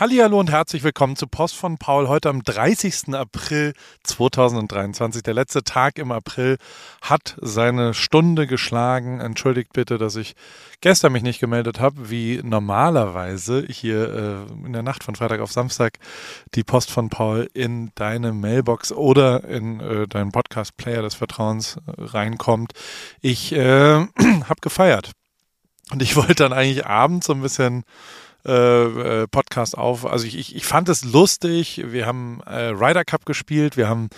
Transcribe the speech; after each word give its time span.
Hallihallo 0.00 0.40
und 0.40 0.50
herzlich 0.50 0.82
willkommen 0.82 1.14
zu 1.14 1.26
Post 1.26 1.56
von 1.56 1.76
Paul. 1.76 2.08
Heute 2.08 2.30
am 2.30 2.42
30. 2.42 3.12
April 3.12 3.74
2023. 4.04 5.22
Der 5.22 5.34
letzte 5.34 5.62
Tag 5.62 5.98
im 5.98 6.10
April 6.10 6.56
hat 7.02 7.36
seine 7.42 7.92
Stunde 7.92 8.46
geschlagen. 8.46 9.20
Entschuldigt 9.20 9.74
bitte, 9.74 9.98
dass 9.98 10.16
ich 10.16 10.36
gestern 10.80 11.12
mich 11.12 11.22
nicht 11.22 11.38
gemeldet 11.38 11.80
habe, 11.80 12.08
wie 12.08 12.40
normalerweise 12.42 13.66
hier 13.68 14.48
äh, 14.48 14.66
in 14.66 14.72
der 14.72 14.82
Nacht 14.82 15.04
von 15.04 15.16
Freitag 15.16 15.40
auf 15.40 15.52
Samstag 15.52 15.98
die 16.54 16.64
Post 16.64 16.90
von 16.90 17.10
Paul 17.10 17.50
in 17.52 17.92
deine 17.94 18.32
Mailbox 18.32 18.92
oder 18.92 19.44
in 19.44 19.80
äh, 19.80 20.08
deinen 20.08 20.32
Podcast-Player 20.32 21.02
des 21.02 21.14
Vertrauens 21.14 21.76
äh, 21.76 21.92
reinkommt. 21.98 22.72
Ich 23.20 23.52
äh, 23.52 23.96
habe 24.48 24.60
gefeiert. 24.62 25.10
Und 25.92 26.00
ich 26.00 26.16
wollte 26.16 26.36
dann 26.36 26.54
eigentlich 26.54 26.86
abends 26.86 27.26
so 27.26 27.34
ein 27.34 27.42
bisschen 27.42 27.84
äh, 28.46 29.22
äh, 29.22 29.26
Podcast 29.26 29.76
auf. 29.76 30.06
Also 30.06 30.26
ich, 30.26 30.38
ich, 30.38 30.56
ich 30.56 30.64
fand 30.64 30.88
es 30.88 31.04
lustig. 31.04 31.82
Wir 31.86 32.06
haben 32.06 32.40
äh, 32.46 32.68
Ryder 32.68 33.04
Cup 33.04 33.26
gespielt. 33.26 33.76
Wir 33.76 33.88
haben 33.88 34.08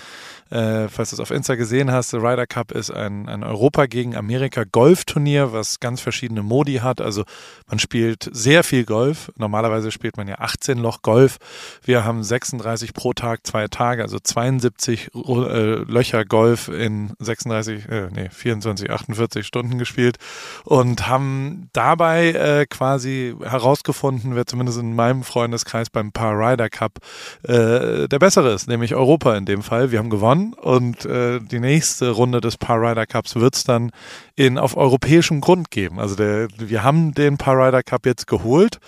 äh, 0.53 0.89
falls 0.89 1.11
du 1.11 1.17
es 1.17 1.21
auf 1.21 1.31
Insta 1.31 1.55
gesehen 1.55 1.91
hast, 1.91 2.13
der 2.13 2.23
Ryder 2.23 2.47
Cup 2.47 2.73
ist 2.73 2.91
ein, 2.91 3.27
ein 3.27 3.43
Europa 3.43 3.87
gegen 3.87 4.15
Amerika 4.15 4.65
Golfturnier, 4.65 5.53
was 5.53 5.81
ganz 5.81 6.03
verschiedene 6.03 6.43
Modi 6.43 6.75
hat. 6.75 7.01
Also 7.01 7.25
man 7.69 7.79
spielt 7.79 8.29
sehr 8.33 8.63
viel 8.63 8.85
Golf. 8.85 9.33
Normalerweise 9.37 9.91
spielt 9.91 10.19
man 10.19 10.29
ja 10.29 10.41
18 10.41 10.77
Loch 10.77 11.01
Golf. 11.01 11.39
Wir 11.83 12.05
haben 12.05 12.23
36 12.23 12.93
pro 12.93 13.15
Tag, 13.15 13.47
zwei 13.47 13.67
Tage, 13.69 14.03
also 14.03 14.19
72 14.19 15.11
äh, 15.15 15.75
Löcher 15.91 16.27
Golf 16.27 16.69
in 16.69 17.15
36, 17.19 17.89
äh, 17.89 18.09
nee, 18.13 18.29
24, 18.29 18.91
48 18.91 19.47
Stunden 19.47 19.79
gespielt 19.79 20.19
und 20.65 21.09
haben 21.09 21.71
dabei 21.73 22.33
äh, 22.33 22.67
quasi 22.67 23.35
herausgefunden, 23.43 24.35
wer 24.35 24.47
zumindest 24.47 24.79
in 24.79 24.95
meinem 24.95 25.23
Freundeskreis 25.23 25.89
beim 25.89 26.13
Paar 26.13 26.35
Ryder 26.39 26.69
Cup 26.69 26.99
äh, 27.45 28.07
der 28.07 28.19
bessere 28.19 28.53
ist, 28.53 28.69
nämlich 28.69 28.95
Europa 28.95 29.35
in 29.35 29.47
dem 29.47 29.63
Fall. 29.63 29.93
Wir 29.93 29.99
haben 29.99 30.11
gewonnen 30.11 30.42
und 30.51 31.05
äh, 31.05 31.41
die 31.41 31.61
nächste 31.61 32.11
Runde 32.11 32.41
des 32.41 32.57
Par 32.57 32.81
Rider 32.81 33.07
Cups 33.07 33.37
wird 33.37 33.55
es 33.55 33.65
dann 33.65 33.91
in, 34.37 34.59
auf 34.59 34.77
europäischem 34.77 35.41
Grund 35.41 35.71
geben. 35.71 35.99
Also 35.99 36.17
der, 36.17 36.49
wir 36.59 36.83
haben 36.83 37.15
den 37.15 37.39
Par 37.39 37.57
Rider 37.57 37.83
Cup 37.83 38.07
jetzt 38.07 38.27
geholt 38.27 38.79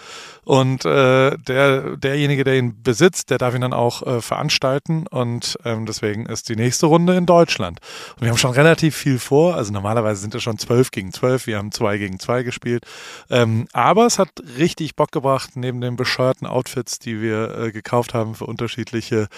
und 0.44 0.84
äh, 0.84 1.36
der, 1.38 1.96
derjenige, 1.96 2.44
der 2.44 2.58
ihn 2.58 2.82
besitzt, 2.82 3.30
der 3.30 3.38
darf 3.38 3.54
ihn 3.54 3.62
dann 3.62 3.72
auch 3.72 4.02
äh, 4.02 4.20
veranstalten. 4.20 5.06
Und 5.06 5.58
ähm, 5.64 5.86
deswegen 5.86 6.26
ist 6.26 6.48
die 6.48 6.56
nächste 6.56 6.86
Runde 6.86 7.16
in 7.16 7.26
Deutschland. 7.26 7.80
Und 8.16 8.22
wir 8.22 8.30
haben 8.30 8.36
schon 8.36 8.52
relativ 8.52 8.94
viel 8.94 9.18
vor. 9.18 9.56
Also 9.56 9.72
normalerweise 9.72 10.20
sind 10.20 10.34
es 10.34 10.42
schon 10.42 10.58
zwölf 10.58 10.90
gegen 10.90 11.12
zwölf. 11.12 11.46
Wir 11.46 11.56
haben 11.58 11.72
zwei 11.72 11.96
gegen 11.96 12.20
zwei 12.20 12.42
gespielt. 12.42 12.84
Ähm, 13.30 13.66
aber 13.72 14.06
es 14.06 14.18
hat 14.18 14.28
richtig 14.58 14.96
Bock 14.96 15.12
gebracht, 15.12 15.52
neben 15.54 15.80
den 15.80 15.96
bescheuerten 15.96 16.46
Outfits, 16.46 16.98
die 16.98 17.22
wir 17.22 17.58
äh, 17.58 17.72
gekauft 17.72 18.12
haben 18.12 18.34
für 18.34 18.44
unterschiedliche, 18.44 19.28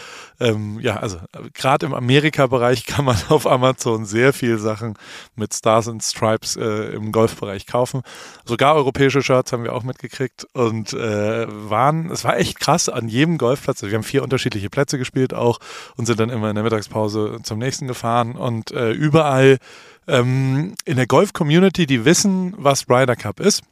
ähm, 0.41 0.81
ja, 0.81 0.97
also 0.97 1.19
gerade 1.55 1.87
im 1.87 1.94
Amerika-Bereich 2.06 2.86
kann 2.86 3.04
man 3.04 3.16
auf 3.28 3.46
Amazon 3.46 4.04
sehr 4.04 4.32
viel 4.32 4.58
Sachen 4.58 4.94
mit 5.34 5.52
Stars 5.52 5.88
and 5.88 6.02
Stripes 6.02 6.56
äh, 6.56 6.94
im 6.94 7.10
Golfbereich 7.10 7.66
kaufen. 7.66 8.02
Sogar 8.44 8.76
europäische 8.76 9.22
Shirts 9.22 9.52
haben 9.52 9.64
wir 9.64 9.74
auch 9.74 9.82
mitgekriegt. 9.82 10.46
Und 10.52 10.92
äh, 10.92 11.46
waren, 11.48 12.10
es 12.10 12.22
war 12.24 12.36
echt 12.36 12.60
krass 12.60 12.88
an 12.88 13.08
jedem 13.08 13.38
Golfplatz. 13.38 13.82
Wir 13.82 13.92
haben 13.92 14.04
vier 14.04 14.22
unterschiedliche 14.22 14.70
Plätze 14.70 14.98
gespielt 14.98 15.34
auch 15.34 15.58
und 15.96 16.06
sind 16.06 16.20
dann 16.20 16.30
immer 16.30 16.48
in 16.48 16.54
der 16.54 16.64
Mittagspause 16.64 17.40
zum 17.42 17.58
nächsten 17.58 17.88
gefahren 17.88 18.36
und 18.36 18.70
äh, 18.70 18.92
überall 18.92 19.58
ähm, 20.06 20.74
in 20.84 20.96
der 20.96 21.08
Golf-Community, 21.08 21.86
die 21.86 22.04
wissen, 22.04 22.54
was 22.56 22.88
Ryder 22.88 23.16
Cup 23.16 23.41
ist 23.41 23.62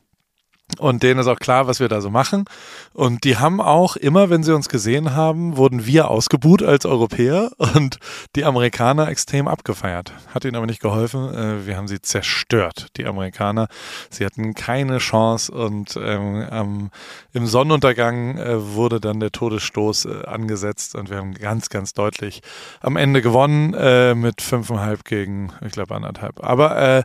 und 0.79 1.03
denen 1.03 1.21
ist 1.21 1.27
auch 1.27 1.39
klar, 1.39 1.67
was 1.67 1.81
wir 1.81 1.89
da 1.89 2.01
so 2.01 2.11
machen. 2.11 2.45
Und 2.93 3.25
die 3.25 3.37
haben 3.37 3.61
auch 3.61 3.97
immer, 3.97 4.31
wenn 4.31 4.43
sie 4.43 4.55
uns 4.55 4.69
gesehen 4.69 5.15
haben, 5.15 5.57
wurden 5.57 5.87
wir 5.87 6.11
ausgebuht 6.11 6.63
als 6.63 6.87
Europäer 6.87 7.51
und 7.59 7.99
die 8.37 8.45
Amerikaner 8.45 9.09
extrem 9.09 9.49
abgefeiert. 9.49 10.13
Hat 10.33 10.45
ihnen 10.45 10.57
aber 10.57 10.67
nicht 10.67 10.81
geholfen. 10.81 11.35
Äh, 11.35 11.67
wir 11.67 11.77
haben 11.77 11.89
sie 11.89 12.01
zerstört, 12.01 12.89
die 12.97 13.07
Amerikaner. 13.07 13.69
Sie 14.11 14.25
hatten 14.25 14.55
keine 14.55 14.99
Chance 14.99 15.53
und 15.53 15.99
ähm, 16.01 16.91
im 17.33 17.47
Sonnenuntergang 17.47 18.39
äh, 18.39 18.75
wurde 18.75 19.01
dann 19.01 19.21
der 19.21 19.33
Todesstoß 19.33 20.05
äh, 20.05 20.25
angesetzt 20.27 20.95
und 20.95 21.11
wir 21.11 21.17
haben 21.17 21.35
ganz, 21.35 21.69
ganz 21.69 21.95
deutlich 21.95 22.43
am 22.81 22.97
Ende 22.97 23.23
gewonnen 23.23 23.75
äh, 23.75 24.15
mit 24.15 24.41
fünfeinhalb 24.43 25.05
gegen, 25.05 25.53
ich 25.65 25.73
glaube, 25.73 25.95
anderthalb. 25.95 26.43
Aber 26.45 26.77
äh, 26.77 27.03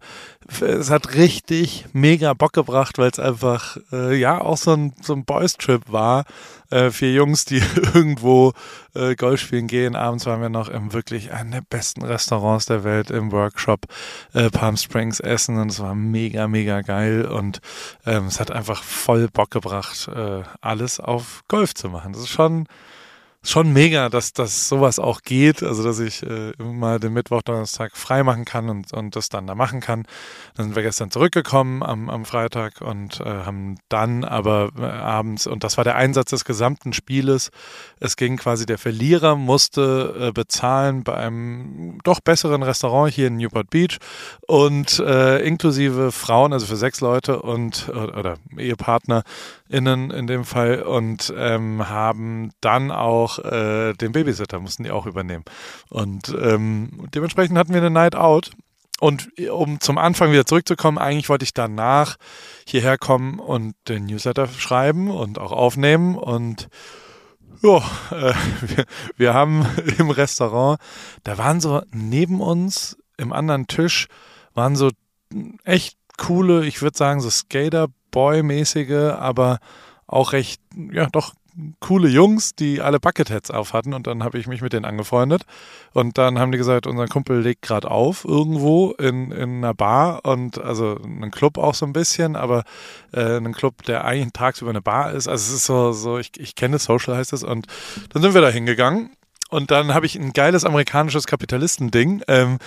es 0.61 0.89
hat 0.89 1.15
richtig 1.15 1.85
mega 1.93 2.33
Bock 2.33 2.53
gebracht, 2.53 2.97
weil 2.97 3.09
es 3.11 3.19
einfach 3.19 3.68
äh, 3.91 4.15
ja 4.15 4.41
auch 4.41 4.57
so 4.57 4.73
ein, 4.73 4.93
so 5.01 5.13
ein 5.13 5.25
Boys-Trip 5.25 5.83
war. 5.87 6.25
Äh, 6.69 6.91
vier 6.91 7.13
Jungs, 7.13 7.45
die 7.45 7.61
irgendwo 7.93 8.53
äh, 8.93 9.15
Golf 9.15 9.41
spielen 9.41 9.67
gehen. 9.67 9.95
Abends 9.95 10.25
waren 10.25 10.41
wir 10.41 10.49
noch 10.49 10.69
im 10.69 10.93
wirklich 10.93 11.31
einem 11.31 11.51
der 11.51 11.61
besten 11.61 12.03
Restaurants 12.03 12.65
der 12.65 12.83
Welt 12.83 13.11
im 13.11 13.31
Workshop 13.31 13.85
äh, 14.33 14.49
Palm 14.49 14.77
Springs 14.77 15.19
essen 15.19 15.57
und 15.57 15.71
es 15.71 15.79
war 15.79 15.95
mega, 15.95 16.47
mega 16.47 16.81
geil 16.81 17.25
und 17.25 17.61
ähm, 18.05 18.25
es 18.27 18.39
hat 18.39 18.51
einfach 18.51 18.83
voll 18.83 19.27
Bock 19.27 19.51
gebracht, 19.51 20.09
äh, 20.13 20.43
alles 20.61 20.99
auf 20.99 21.43
Golf 21.47 21.73
zu 21.73 21.89
machen. 21.89 22.13
Das 22.13 22.21
ist 22.21 22.29
schon 22.29 22.67
schon 23.41 23.71
mega, 23.71 24.09
dass, 24.09 24.33
dass 24.33 24.67
sowas 24.67 24.99
auch 24.99 25.21
geht, 25.21 25.63
also 25.63 25.83
dass 25.83 25.99
ich 25.99 26.23
äh, 26.23 26.51
mal 26.61 26.99
den 26.99 27.13
Mittwoch, 27.13 27.41
Donnerstag 27.41 27.95
frei 27.95 28.23
machen 28.23 28.45
kann 28.45 28.69
und, 28.69 28.91
und 28.93 29.15
das 29.15 29.29
dann 29.29 29.47
da 29.47 29.55
machen 29.55 29.79
kann. 29.79 30.05
Dann 30.55 30.67
sind 30.67 30.75
wir 30.75 30.83
gestern 30.83 31.09
zurückgekommen 31.09 31.81
am, 31.81 32.09
am 32.09 32.25
Freitag 32.25 32.81
und 32.81 33.21
äh, 33.21 33.23
haben 33.23 33.77
dann 33.87 34.23
aber 34.25 34.71
äh, 34.77 34.83
abends, 34.83 35.47
und 35.47 35.63
das 35.63 35.77
war 35.77 35.83
der 35.83 35.95
Einsatz 35.95 36.31
des 36.31 36.43
gesamten 36.43 36.91
Spieles, 36.93 37.51
es 37.99 38.15
ging 38.17 38.37
quasi, 38.37 38.65
der 38.65 38.77
Verlierer 38.77 39.35
musste 39.35 40.15
äh, 40.19 40.31
bezahlen 40.31 41.03
bei 41.03 41.15
einem 41.15 41.99
doch 42.03 42.19
besseren 42.19 42.63
Restaurant 42.63 43.13
hier 43.13 43.27
in 43.27 43.37
Newport 43.37 43.69
Beach. 43.69 43.97
Und 44.47 44.99
äh, 44.99 45.39
inklusive 45.39 46.11
Frauen, 46.11 46.53
also 46.53 46.65
für 46.65 46.75
sechs 46.75 47.01
Leute 47.01 47.41
und 47.41 47.89
oder 47.89 48.37
EhepartnerInnen 48.57 50.11
in 50.11 50.27
dem 50.27 50.45
Fall. 50.45 50.81
Und 50.81 51.33
ähm, 51.37 51.89
haben 51.89 52.51
dann 52.61 52.91
auch 52.91 53.28
auch 53.29 53.39
äh, 53.39 53.93
den 53.93 54.11
Babysitter 54.11 54.59
mussten 54.59 54.83
die 54.83 54.91
auch 54.91 55.05
übernehmen. 55.05 55.43
Und 55.89 56.35
ähm, 56.41 57.07
dementsprechend 57.13 57.57
hatten 57.57 57.73
wir 57.73 57.81
eine 57.81 57.89
Night 57.89 58.15
Out. 58.15 58.51
Und 58.99 59.29
um 59.49 59.79
zum 59.79 59.97
Anfang 59.97 60.31
wieder 60.31 60.45
zurückzukommen, 60.45 60.97
eigentlich 60.97 61.29
wollte 61.29 61.45
ich 61.45 61.53
danach 61.53 62.17
hierher 62.67 62.97
kommen 62.97 63.39
und 63.39 63.75
den 63.87 64.05
Newsletter 64.05 64.47
schreiben 64.47 65.09
und 65.09 65.39
auch 65.39 65.53
aufnehmen. 65.53 66.17
Und 66.17 66.67
ja, 67.61 67.77
äh, 68.11 68.33
wir, 68.61 68.85
wir 69.15 69.33
haben 69.33 69.65
im 69.97 70.09
Restaurant, 70.09 70.79
da 71.23 71.37
waren 71.37 71.61
so 71.61 71.81
neben 71.93 72.41
uns 72.41 72.97
im 73.17 73.31
anderen 73.31 73.67
Tisch, 73.67 74.07
waren 74.53 74.75
so 74.75 74.89
echt 75.63 75.97
coole, 76.17 76.65
ich 76.65 76.81
würde 76.81 76.97
sagen, 76.97 77.21
so 77.21 77.29
Skater-Boy-mäßige, 77.29 79.13
aber 79.17 79.59
auch 80.07 80.33
recht, 80.33 80.61
ja, 80.91 81.07
doch 81.07 81.33
coole 81.79 82.09
Jungs, 82.09 82.55
die 82.55 82.81
alle 82.81 82.99
Bucketheads 82.99 83.51
auf 83.51 83.73
hatten 83.73 83.93
und 83.93 84.07
dann 84.07 84.23
habe 84.23 84.37
ich 84.37 84.47
mich 84.47 84.61
mit 84.61 84.73
denen 84.73 84.85
angefreundet 84.85 85.43
und 85.93 86.17
dann 86.17 86.39
haben 86.39 86.51
die 86.51 86.57
gesagt, 86.57 86.87
unser 86.87 87.07
Kumpel 87.07 87.41
legt 87.41 87.61
gerade 87.61 87.89
auf 87.89 88.25
irgendwo 88.25 88.91
in, 88.91 89.31
in 89.31 89.57
einer 89.57 89.73
Bar 89.73 90.25
und 90.25 90.59
also 90.59 90.99
ein 91.03 91.31
Club 91.31 91.57
auch 91.57 91.73
so 91.73 91.85
ein 91.85 91.93
bisschen, 91.93 92.35
aber 92.35 92.63
äh, 93.11 93.37
ein 93.37 93.53
Club, 93.53 93.83
der 93.83 94.05
eigentlich 94.05 94.33
tagsüber 94.33 94.69
eine 94.69 94.81
Bar 94.81 95.13
ist. 95.13 95.27
Also 95.27 95.51
es 95.51 95.61
ist 95.61 95.65
so, 95.65 95.91
so 95.91 96.17
ich, 96.17 96.31
ich 96.37 96.55
kenne 96.55 96.79
Social 96.79 97.15
heißt 97.15 97.33
es 97.33 97.43
und 97.43 97.67
dann 98.13 98.21
sind 98.21 98.33
wir 98.33 98.41
da 98.41 98.49
hingegangen 98.49 99.11
und 99.49 99.71
dann 99.71 99.93
habe 99.93 100.05
ich 100.05 100.15
ein 100.15 100.33
geiles 100.33 100.63
amerikanisches 100.63 101.25
Kapitalistending. 101.25 102.23
Ähm, 102.27 102.59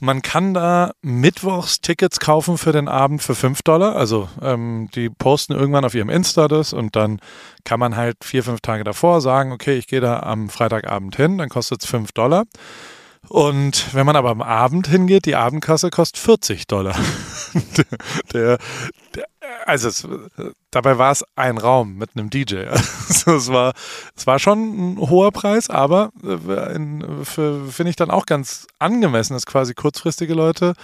man 0.00 0.20
kann 0.20 0.52
da 0.52 0.92
mittwochs 1.00 1.80
Tickets 1.80 2.20
kaufen 2.20 2.58
für 2.58 2.72
den 2.72 2.88
Abend 2.88 3.22
für 3.22 3.34
5 3.34 3.62
Dollar. 3.62 3.96
Also 3.96 4.28
ähm, 4.42 4.88
die 4.94 5.08
posten 5.08 5.54
irgendwann 5.54 5.84
auf 5.84 5.94
ihrem 5.94 6.10
Insta 6.10 6.48
das 6.48 6.72
und 6.72 6.96
dann 6.96 7.20
kann 7.64 7.80
man 7.80 7.96
halt 7.96 8.18
vier, 8.22 8.44
fünf 8.44 8.60
Tage 8.60 8.84
davor 8.84 9.20
sagen, 9.20 9.52
okay, 9.52 9.76
ich 9.76 9.86
gehe 9.86 10.00
da 10.00 10.20
am 10.20 10.50
Freitagabend 10.50 11.16
hin, 11.16 11.38
dann 11.38 11.48
kostet 11.48 11.82
es 11.82 11.90
5 11.90 12.12
Dollar. 12.12 12.44
Und 13.28 13.94
wenn 13.94 14.06
man 14.06 14.16
aber 14.16 14.30
am 14.30 14.42
Abend 14.42 14.88
hingeht, 14.88 15.26
die 15.26 15.36
Abendkasse 15.36 15.90
kostet 15.90 16.18
40 16.22 16.66
Dollar. 16.66 16.96
der, 18.32 18.58
der, 19.14 19.26
also 19.64 19.88
es, 19.88 20.08
dabei 20.70 20.98
war 20.98 21.10
es 21.10 21.24
ein 21.34 21.58
Raum 21.58 21.96
mit 21.96 22.10
einem 22.14 22.30
DJ. 22.30 22.66
Also 23.08 23.36
es 23.36 23.48
war, 23.48 23.72
es 24.16 24.26
war 24.26 24.38
schon 24.38 24.58
ein 24.58 24.98
hoher 24.98 25.30
Preis, 25.30 25.70
aber 25.70 26.10
äh, 26.24 27.24
finde 27.24 27.88
ich 27.88 27.96
dann 27.96 28.10
auch 28.10 28.26
ganz 28.26 28.66
angemessen, 28.78 29.34
dass 29.34 29.46
quasi 29.46 29.74
kurzfristige 29.74 30.34
Leute 30.34 30.74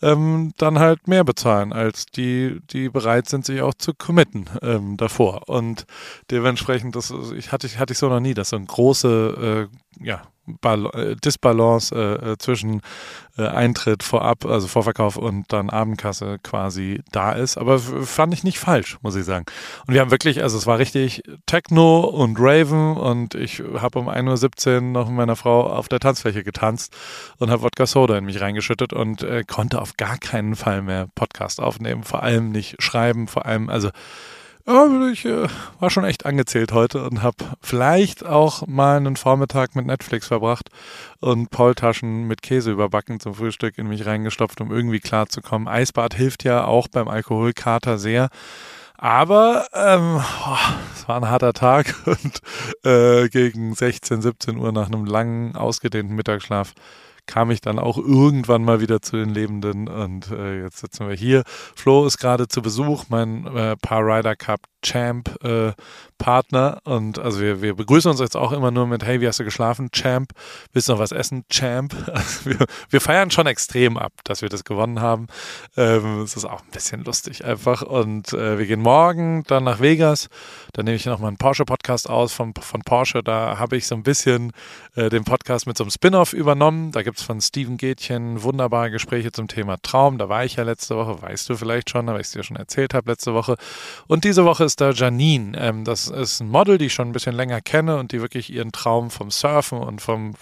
ähm, 0.00 0.52
dann 0.56 0.78
halt 0.78 1.08
mehr 1.08 1.24
bezahlen, 1.24 1.72
als 1.72 2.06
die, 2.06 2.60
die 2.70 2.88
bereit 2.88 3.28
sind, 3.28 3.44
sich 3.44 3.60
auch 3.60 3.74
zu 3.74 3.92
committen 3.92 4.46
ähm, 4.62 4.96
davor. 4.96 5.48
Und 5.48 5.84
dementsprechend, 6.30 6.96
das 6.96 7.12
ich, 7.36 7.52
hatte, 7.52 7.66
ich, 7.66 7.78
hatte 7.78 7.92
ich 7.92 7.98
so 7.98 8.08
noch 8.08 8.20
nie, 8.20 8.34
dass 8.34 8.50
so 8.50 8.56
ein 8.56 8.66
große, 8.66 9.68
äh, 10.00 10.04
ja, 10.04 10.22
Bal 10.46 10.86
äh, 10.94 11.16
Disbalance 11.16 11.94
äh, 11.94 12.32
äh, 12.32 12.38
zwischen 12.38 12.82
äh, 13.36 13.46
Eintritt 13.46 14.02
vorab, 14.02 14.44
also 14.44 14.68
Vorverkauf 14.68 15.16
und 15.16 15.52
dann 15.52 15.70
Abendkasse 15.70 16.38
quasi 16.42 17.02
da 17.12 17.32
ist. 17.32 17.56
Aber 17.56 17.78
fand 17.78 18.34
ich 18.34 18.44
nicht 18.44 18.58
falsch, 18.58 18.98
muss 19.02 19.16
ich 19.16 19.24
sagen. 19.24 19.46
Und 19.86 19.94
wir 19.94 20.00
haben 20.00 20.10
wirklich, 20.10 20.42
also 20.42 20.58
es 20.58 20.66
war 20.66 20.78
richtig 20.78 21.22
Techno 21.46 22.00
und 22.00 22.36
Raven 22.38 22.96
und 22.96 23.34
ich 23.34 23.62
habe 23.76 23.98
um 23.98 24.08
1.17 24.08 24.74
Uhr 24.74 24.80
noch 24.80 25.08
mit 25.08 25.16
meiner 25.16 25.36
Frau 25.36 25.66
auf 25.66 25.88
der 25.88 26.00
Tanzfläche 26.00 26.44
getanzt 26.44 26.94
und 27.38 27.50
habe 27.50 27.62
Wodka 27.62 27.86
Soda 27.86 28.16
in 28.18 28.24
mich 28.24 28.40
reingeschüttet 28.40 28.92
und 28.92 29.22
äh, 29.22 29.44
konnte 29.46 29.80
auf 29.80 29.96
gar 29.96 30.18
keinen 30.18 30.56
Fall 30.56 30.82
mehr 30.82 31.08
Podcast 31.14 31.60
aufnehmen, 31.60 32.04
vor 32.04 32.22
allem 32.22 32.50
nicht 32.50 32.82
schreiben, 32.82 33.28
vor 33.28 33.46
allem, 33.46 33.68
also 33.68 33.90
ja, 34.66 35.08
ich 35.10 35.24
äh, 35.24 35.46
war 35.78 35.90
schon 35.90 36.04
echt 36.04 36.26
angezählt 36.26 36.72
heute 36.72 37.04
und 37.04 37.22
habe 37.22 37.36
vielleicht 37.60 38.24
auch 38.24 38.66
mal 38.66 38.96
einen 38.96 39.16
Vormittag 39.16 39.76
mit 39.76 39.86
Netflix 39.86 40.28
verbracht 40.28 40.70
und 41.20 41.50
Paultaschen 41.50 42.26
mit 42.26 42.42
Käse 42.42 42.72
überbacken 42.72 43.20
zum 43.20 43.34
Frühstück 43.34 43.78
in 43.78 43.88
mich 43.88 44.06
reingestopft, 44.06 44.60
um 44.60 44.70
irgendwie 44.70 45.00
klarzukommen. 45.00 45.68
Eisbad 45.68 46.14
hilft 46.14 46.44
ja 46.44 46.64
auch 46.64 46.88
beim 46.88 47.08
Alkoholkater 47.08 47.98
sehr. 47.98 48.30
Aber 48.96 49.66
ähm, 49.74 50.22
es 50.94 51.06
war 51.08 51.16
ein 51.16 51.28
harter 51.28 51.52
Tag 51.52 51.94
und 52.06 52.40
äh, 52.84 53.28
gegen 53.28 53.74
16, 53.74 54.22
17 54.22 54.56
Uhr 54.56 54.72
nach 54.72 54.86
einem 54.86 55.04
langen, 55.04 55.56
ausgedehnten 55.56 56.14
Mittagsschlaf 56.14 56.72
kam 57.26 57.50
ich 57.50 57.60
dann 57.60 57.78
auch 57.78 57.98
irgendwann 57.98 58.64
mal 58.64 58.80
wieder 58.80 59.00
zu 59.02 59.16
den 59.16 59.30
Lebenden 59.30 59.88
und 59.88 60.30
äh, 60.30 60.62
jetzt 60.62 60.78
sitzen 60.78 61.08
wir 61.08 61.14
hier. 61.14 61.42
Flo 61.74 62.06
ist 62.06 62.18
gerade 62.18 62.48
zu 62.48 62.62
Besuch, 62.62 63.04
mein 63.08 63.46
äh, 63.46 63.76
Rider 63.90 64.36
Cup 64.36 64.60
Champ 64.84 65.42
äh, 65.42 65.72
Partner 66.18 66.80
und 66.84 67.18
also 67.18 67.40
wir, 67.40 67.60
wir 67.60 67.74
begrüßen 67.74 68.10
uns 68.10 68.20
jetzt 68.20 68.36
auch 68.36 68.52
immer 68.52 68.70
nur 68.70 68.86
mit 68.86 69.04
Hey, 69.04 69.20
wie 69.20 69.26
hast 69.26 69.40
du 69.40 69.44
geschlafen? 69.44 69.90
Champ, 69.90 70.32
willst 70.72 70.88
du 70.88 70.92
noch 70.92 71.00
was 71.00 71.12
essen? 71.12 71.44
Champ. 71.50 71.94
Also 72.14 72.44
wir, 72.44 72.66
wir 72.90 73.00
feiern 73.00 73.30
schon 73.30 73.46
extrem 73.46 73.98
ab, 73.98 74.12
dass 74.24 74.40
wir 74.40 74.48
das 74.48 74.64
gewonnen 74.64 75.00
haben. 75.00 75.26
Ähm, 75.76 76.20
es 76.20 76.36
ist 76.36 76.44
auch 76.44 76.60
ein 76.60 76.70
bisschen 76.70 77.02
lustig 77.02 77.44
einfach 77.44 77.82
und 77.82 78.32
äh, 78.32 78.56
wir 78.58 78.66
gehen 78.66 78.80
morgen 78.80 79.42
dann 79.48 79.64
nach 79.64 79.80
Vegas. 79.80 80.28
Dann 80.72 80.84
nehme 80.84 80.96
ich 80.96 81.06
noch 81.06 81.18
mal 81.18 81.28
einen 81.28 81.38
Porsche 81.38 81.64
Podcast 81.64 82.08
aus 82.08 82.32
von, 82.32 82.54
von 82.54 82.82
Porsche. 82.82 83.22
Da 83.22 83.58
habe 83.58 83.76
ich 83.76 83.86
so 83.86 83.94
ein 83.94 84.04
bisschen 84.04 84.52
äh, 84.94 85.08
den 85.08 85.24
Podcast 85.24 85.66
mit 85.66 85.76
so 85.76 85.84
einem 85.84 85.90
Spin-off 85.90 86.32
übernommen. 86.32 86.92
Da 86.92 87.02
gibt 87.02 87.18
es 87.18 87.24
von 87.24 87.40
Steven 87.40 87.76
Gätchen 87.76 88.42
wunderbare 88.42 88.90
Gespräche 88.90 89.32
zum 89.32 89.48
Thema 89.48 89.76
Traum. 89.82 90.18
Da 90.18 90.28
war 90.28 90.44
ich 90.44 90.56
ja 90.56 90.62
letzte 90.62 90.96
Woche, 90.96 91.20
weißt 91.20 91.48
du 91.48 91.56
vielleicht 91.56 91.90
schon, 91.90 92.06
weil 92.06 92.20
ich 92.20 92.28
es 92.28 92.32
dir 92.32 92.44
schon 92.44 92.56
erzählt 92.56 92.94
habe 92.94 93.10
letzte 93.10 93.34
Woche. 93.34 93.56
Und 94.06 94.24
diese 94.24 94.44
Woche 94.44 94.64
ist 94.64 94.73
da 94.76 94.90
Janine. 94.90 95.58
Ähm, 95.58 95.84
das 95.84 96.08
ist 96.08 96.40
ein 96.40 96.48
Model, 96.48 96.78
die 96.78 96.86
ich 96.86 96.94
schon 96.94 97.08
ein 97.08 97.12
bisschen 97.12 97.34
länger 97.34 97.60
kenne 97.60 97.96
und 97.96 98.12
die 98.12 98.20
wirklich 98.20 98.52
ihren 98.52 98.72
Traum 98.72 99.10
vom 99.10 99.30
Surfen 99.30 99.78
und 99.78 100.00
vom 100.00 100.34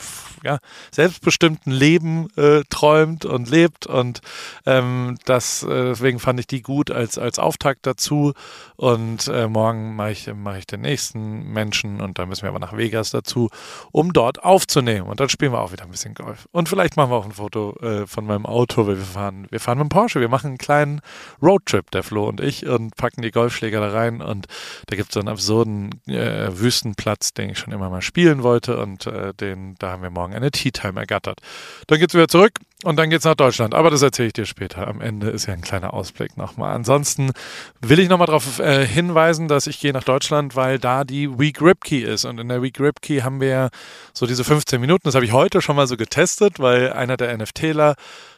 ja, 0.42 0.58
selbstbestimmten 0.90 1.72
Leben 1.72 2.28
äh, 2.36 2.62
träumt 2.68 3.24
und 3.24 3.50
lebt. 3.50 3.86
Und 3.86 4.20
ähm, 4.66 5.16
das, 5.24 5.62
äh, 5.62 5.84
deswegen 5.90 6.18
fand 6.18 6.40
ich 6.40 6.46
die 6.46 6.62
gut 6.62 6.90
als, 6.90 7.18
als 7.18 7.38
Auftakt 7.38 7.86
dazu. 7.86 8.32
Und 8.76 9.28
äh, 9.28 9.48
morgen 9.48 9.96
mache 9.96 10.12
ich, 10.12 10.30
mach 10.34 10.56
ich 10.56 10.66
den 10.66 10.80
nächsten 10.80 11.52
Menschen 11.52 12.00
und 12.00 12.18
dann 12.18 12.28
müssen 12.28 12.42
wir 12.42 12.48
aber 12.48 12.58
nach 12.58 12.76
Vegas 12.76 13.10
dazu, 13.10 13.50
um 13.92 14.12
dort 14.12 14.42
aufzunehmen. 14.42 15.08
Und 15.08 15.20
dann 15.20 15.28
spielen 15.28 15.52
wir 15.52 15.60
auch 15.60 15.72
wieder 15.72 15.84
ein 15.84 15.90
bisschen 15.90 16.14
Golf. 16.14 16.48
Und 16.52 16.68
vielleicht 16.68 16.96
machen 16.96 17.10
wir 17.10 17.16
auch 17.16 17.24
ein 17.24 17.32
Foto 17.32 17.76
äh, 17.80 18.06
von 18.06 18.24
meinem 18.24 18.46
Auto, 18.46 18.86
weil 18.86 18.96
wir 18.96 19.04
fahren, 19.04 19.46
wir 19.50 19.60
fahren 19.60 19.78
mit 19.78 19.86
dem 19.86 19.90
Porsche. 19.90 20.20
Wir 20.20 20.28
machen 20.28 20.48
einen 20.48 20.58
kleinen 20.58 21.00
Roadtrip, 21.42 21.90
der 21.90 22.02
Flo 22.02 22.28
und 22.28 22.40
ich, 22.40 22.66
und 22.66 22.96
packen 22.96 23.22
die 23.22 23.30
Golfschläger 23.30 23.80
da 23.80 23.90
rein 23.90 24.21
und 24.22 24.46
da 24.86 24.96
gibt 24.96 25.10
es 25.10 25.14
so 25.14 25.20
einen 25.20 25.28
absurden 25.28 25.90
äh, 26.06 26.48
Wüstenplatz, 26.52 27.32
den 27.34 27.50
ich 27.50 27.58
schon 27.58 27.72
immer 27.72 27.90
mal 27.90 28.02
spielen 28.02 28.42
wollte 28.42 28.78
und 28.78 29.06
äh, 29.06 29.34
den, 29.34 29.74
da 29.78 29.92
haben 29.92 30.02
wir 30.02 30.10
morgen 30.10 30.34
eine 30.34 30.50
Tea 30.50 30.70
Time 30.70 31.00
ergattert. 31.00 31.40
Dann 31.86 31.98
geht 31.98 32.10
es 32.10 32.14
wieder 32.14 32.28
zurück 32.28 32.52
und 32.82 32.96
dann 32.96 33.10
geht 33.10 33.20
es 33.20 33.24
nach 33.24 33.34
Deutschland. 33.34 33.74
Aber 33.74 33.90
das 33.90 34.02
erzähle 34.02 34.28
ich 34.28 34.32
dir 34.32 34.46
später. 34.46 34.88
Am 34.88 35.00
Ende 35.00 35.30
ist 35.30 35.46
ja 35.46 35.54
ein 35.54 35.60
kleiner 35.60 35.94
Ausblick 35.94 36.36
nochmal. 36.36 36.74
Ansonsten 36.74 37.32
will 37.80 37.98
ich 38.00 38.08
nochmal 38.08 38.26
darauf 38.26 38.58
äh, 38.58 38.86
hinweisen, 38.86 39.48
dass 39.48 39.66
ich 39.66 39.78
gehe 39.78 39.92
nach 39.92 40.04
Deutschland, 40.04 40.56
weil 40.56 40.78
da 40.78 41.04
die 41.04 41.38
Week 41.38 41.60
Ripkey 41.62 42.00
ist. 42.00 42.24
Und 42.24 42.38
in 42.38 42.48
der 42.48 42.62
Week 42.62 42.78
Ripkey 42.80 43.20
haben 43.20 43.40
wir 43.40 43.70
so 44.12 44.26
diese 44.26 44.44
15 44.44 44.80
Minuten. 44.80 45.02
Das 45.04 45.14
habe 45.14 45.24
ich 45.24 45.32
heute 45.32 45.62
schon 45.62 45.76
mal 45.76 45.86
so 45.86 45.96
getestet, 45.96 46.58
weil 46.58 46.92
einer 46.92 47.16
der 47.16 47.36
NFTler 47.36 47.94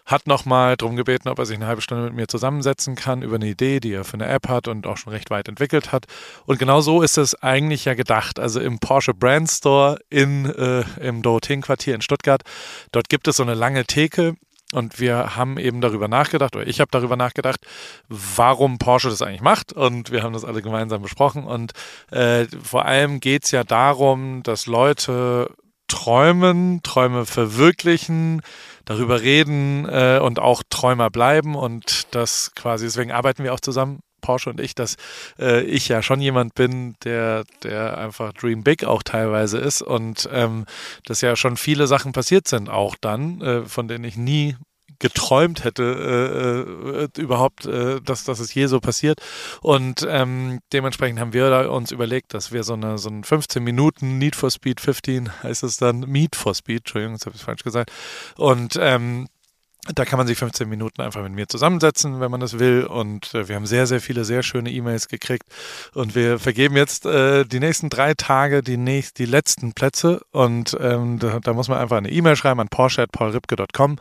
hat 0.06 0.26
nochmal 0.26 0.76
darum 0.76 0.96
gebeten, 0.96 1.28
ob 1.28 1.38
er 1.38 1.46
sich 1.46 1.56
eine 1.56 1.66
halbe 1.66 1.80
Stunde 1.80 2.04
mit 2.04 2.14
mir 2.14 2.28
zusammensetzen 2.28 2.94
kann 2.94 3.22
über 3.22 3.36
eine 3.36 3.46
Idee, 3.46 3.80
die 3.80 3.92
er 3.92 4.04
für 4.04 4.14
eine 4.14 4.26
App 4.26 4.48
hat 4.48 4.68
und 4.68 4.86
auch 4.86 4.98
schon 4.98 5.12
recht 5.12 5.30
weit 5.30 5.48
entwickelt 5.48 5.92
hat. 5.92 6.04
Und 6.44 6.58
genau 6.58 6.82
so 6.82 7.00
ist 7.00 7.16
es 7.16 7.34
eigentlich 7.42 7.86
ja 7.86 7.94
gedacht. 7.94 8.38
Also 8.38 8.60
im 8.60 8.78
Porsche 8.78 9.14
Brand 9.14 9.50
Store 9.50 9.98
in, 10.10 10.44
äh, 10.44 10.84
im 11.00 11.22
Dorotheenquartier 11.22 11.94
in 11.94 12.02
Stuttgart, 12.02 12.42
dort 12.92 13.08
gibt 13.08 13.28
es 13.28 13.36
so 13.36 13.42
eine 13.42 13.54
lange 13.54 13.86
Theke 13.86 14.33
und 14.74 14.98
wir 14.98 15.36
haben 15.36 15.56
eben 15.56 15.80
darüber 15.80 16.08
nachgedacht, 16.08 16.56
oder 16.56 16.66
ich 16.66 16.80
habe 16.80 16.90
darüber 16.90 17.16
nachgedacht, 17.16 17.60
warum 18.08 18.78
Porsche 18.78 19.08
das 19.08 19.22
eigentlich 19.22 19.40
macht. 19.40 19.72
Und 19.72 20.10
wir 20.10 20.22
haben 20.22 20.32
das 20.32 20.44
alle 20.44 20.62
gemeinsam 20.62 21.00
besprochen. 21.00 21.44
Und 21.44 21.72
äh, 22.10 22.46
vor 22.62 22.84
allem 22.84 23.20
geht 23.20 23.44
es 23.44 23.52
ja 23.52 23.62
darum, 23.62 24.42
dass 24.42 24.66
Leute 24.66 25.54
träumen, 25.86 26.82
Träume 26.82 27.24
verwirklichen, 27.24 28.42
darüber 28.84 29.20
reden 29.22 29.86
äh, 29.88 30.18
und 30.20 30.40
auch 30.40 30.62
Träumer 30.68 31.08
bleiben. 31.08 31.54
Und 31.54 32.14
das 32.14 32.52
quasi, 32.56 32.86
deswegen 32.86 33.12
arbeiten 33.12 33.44
wir 33.44 33.54
auch 33.54 33.60
zusammen 33.60 34.00
Porsche 34.24 34.48
und 34.48 34.58
ich, 34.58 34.74
dass 34.74 34.96
äh, 35.38 35.62
ich 35.64 35.88
ja 35.88 36.00
schon 36.00 36.20
jemand 36.20 36.54
bin, 36.54 36.96
der, 37.04 37.44
der 37.62 37.98
einfach 37.98 38.32
Dream 38.32 38.64
Big 38.64 38.84
auch 38.84 39.02
teilweise 39.02 39.58
ist 39.58 39.82
und 39.82 40.26
ähm, 40.32 40.64
dass 41.04 41.20
ja 41.20 41.36
schon 41.36 41.58
viele 41.58 41.86
Sachen 41.86 42.12
passiert 42.12 42.48
sind, 42.48 42.70
auch 42.70 42.96
dann, 42.98 43.42
äh, 43.42 43.64
von 43.66 43.86
denen 43.86 44.04
ich 44.04 44.16
nie 44.16 44.56
geträumt 44.98 45.64
hätte, 45.64 45.82
äh, 45.82 47.20
äh, 47.20 47.22
überhaupt, 47.22 47.66
äh, 47.66 48.00
dass, 48.00 48.24
dass 48.24 48.38
es 48.38 48.54
je 48.54 48.66
so 48.66 48.80
passiert. 48.80 49.20
Und 49.60 50.06
ähm, 50.08 50.60
dementsprechend 50.72 51.20
haben 51.20 51.34
wir 51.34 51.70
uns 51.70 51.90
überlegt, 51.90 52.32
dass 52.32 52.52
wir 52.52 52.64
so 52.64 52.72
eine 52.72 52.96
so 52.96 53.10
ein 53.10 53.24
15 53.24 53.62
Minuten 53.62 54.16
Need 54.18 54.36
for 54.36 54.50
Speed 54.50 54.80
15 54.80 55.42
heißt 55.42 55.62
es 55.64 55.76
dann, 55.76 56.00
Meet 56.00 56.36
for 56.36 56.54
Speed, 56.54 56.78
Entschuldigung, 56.78 57.16
das 57.16 57.26
habe 57.26 57.36
ich 57.36 57.42
falsch 57.42 57.64
gesagt. 57.64 57.92
Und 58.36 58.78
ähm, 58.80 59.26
da 59.92 60.04
kann 60.04 60.16
man 60.16 60.26
sich 60.26 60.38
15 60.38 60.68
Minuten 60.68 61.02
einfach 61.02 61.22
mit 61.22 61.32
mir 61.32 61.46
zusammensetzen, 61.46 62.20
wenn 62.20 62.30
man 62.30 62.40
das 62.40 62.58
will. 62.58 62.84
Und 62.84 63.34
äh, 63.34 63.48
wir 63.48 63.56
haben 63.56 63.66
sehr, 63.66 63.86
sehr 63.86 64.00
viele 64.00 64.24
sehr 64.24 64.42
schöne 64.42 64.70
E-Mails 64.70 65.08
gekriegt. 65.08 65.44
Und 65.92 66.14
wir 66.14 66.38
vergeben 66.38 66.76
jetzt 66.76 67.04
äh, 67.04 67.44
die 67.44 67.60
nächsten 67.60 67.90
drei 67.90 68.14
Tage 68.14 68.62
die, 68.62 68.76
nächst, 68.76 69.18
die 69.18 69.26
letzten 69.26 69.74
Plätze. 69.74 70.22
Und 70.32 70.76
ähm, 70.80 71.18
da, 71.18 71.38
da, 71.40 71.52
muss 71.52 71.68
man 71.68 71.78
einfach 71.78 71.98
eine 71.98 72.10
E-Mail 72.10 72.36
schreiben 72.36 72.60
an 72.60 72.68
porsche.paulripke.com, 72.68 73.96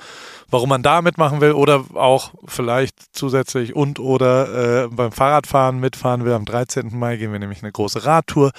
warum 0.49 0.69
man 0.69 0.83
da 0.83 1.01
mitmachen 1.01 1.41
will 1.41 1.51
oder 1.51 1.83
auch 1.95 2.33
vielleicht 2.45 2.95
zusätzlich 3.11 3.75
und 3.75 3.99
oder 3.99 4.83
äh, 4.83 4.87
beim 4.87 5.11
Fahrradfahren 5.11 5.79
mitfahren 5.79 6.23
will. 6.23 6.33
Am 6.33 6.45
13. 6.45 6.97
Mai 6.97 7.17
gehen 7.17 7.31
wir 7.33 7.39
nämlich 7.39 7.61
eine 7.61 7.71
große 7.71 8.05
Radtour 8.05 8.51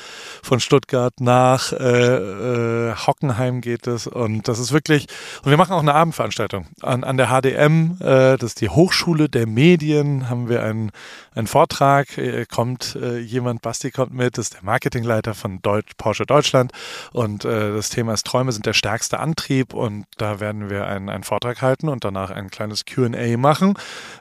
von 0.42 0.60
Stuttgart 0.60 1.14
nach 1.20 1.72
äh, 1.72 2.88
äh, 2.88 2.94
Hockenheim 2.94 3.62
geht 3.62 3.86
es. 3.86 4.06
Und 4.06 4.46
das 4.48 4.58
ist 4.58 4.72
wirklich, 4.72 5.06
und 5.42 5.50
wir 5.50 5.56
machen 5.56 5.72
auch 5.72 5.80
eine 5.80 5.94
Abendveranstaltung 5.94 6.66
an, 6.82 7.04
an 7.04 7.13
an 7.14 7.18
der 7.18 7.28
HDM, 7.28 7.96
äh, 8.00 8.36
das 8.36 8.42
ist 8.42 8.60
die 8.60 8.68
Hochschule 8.68 9.28
der 9.28 9.46
Medien, 9.46 10.28
haben 10.28 10.48
wir 10.48 10.64
einen, 10.64 10.90
einen 11.34 11.46
Vortrag. 11.46 12.18
Äh, 12.18 12.44
kommt 12.46 12.96
äh, 13.00 13.18
jemand, 13.18 13.62
Basti 13.62 13.92
kommt 13.92 14.12
mit, 14.12 14.36
das 14.36 14.46
ist 14.46 14.54
der 14.54 14.64
Marketingleiter 14.64 15.34
von 15.34 15.62
Deutsch, 15.62 15.92
Porsche 15.96 16.26
Deutschland. 16.26 16.72
Und 17.12 17.44
äh, 17.44 17.72
das 17.72 17.90
Thema 17.90 18.14
ist 18.14 18.26
Träume 18.26 18.50
sind 18.50 18.66
der 18.66 18.72
stärkste 18.72 19.20
Antrieb. 19.20 19.74
Und 19.74 20.06
da 20.16 20.40
werden 20.40 20.70
wir 20.70 20.86
einen, 20.86 21.08
einen 21.08 21.22
Vortrag 21.22 21.62
halten 21.62 21.88
und 21.88 22.04
danach 22.04 22.30
ein 22.30 22.50
kleines 22.50 22.84
QA 22.84 23.36
machen. 23.36 23.74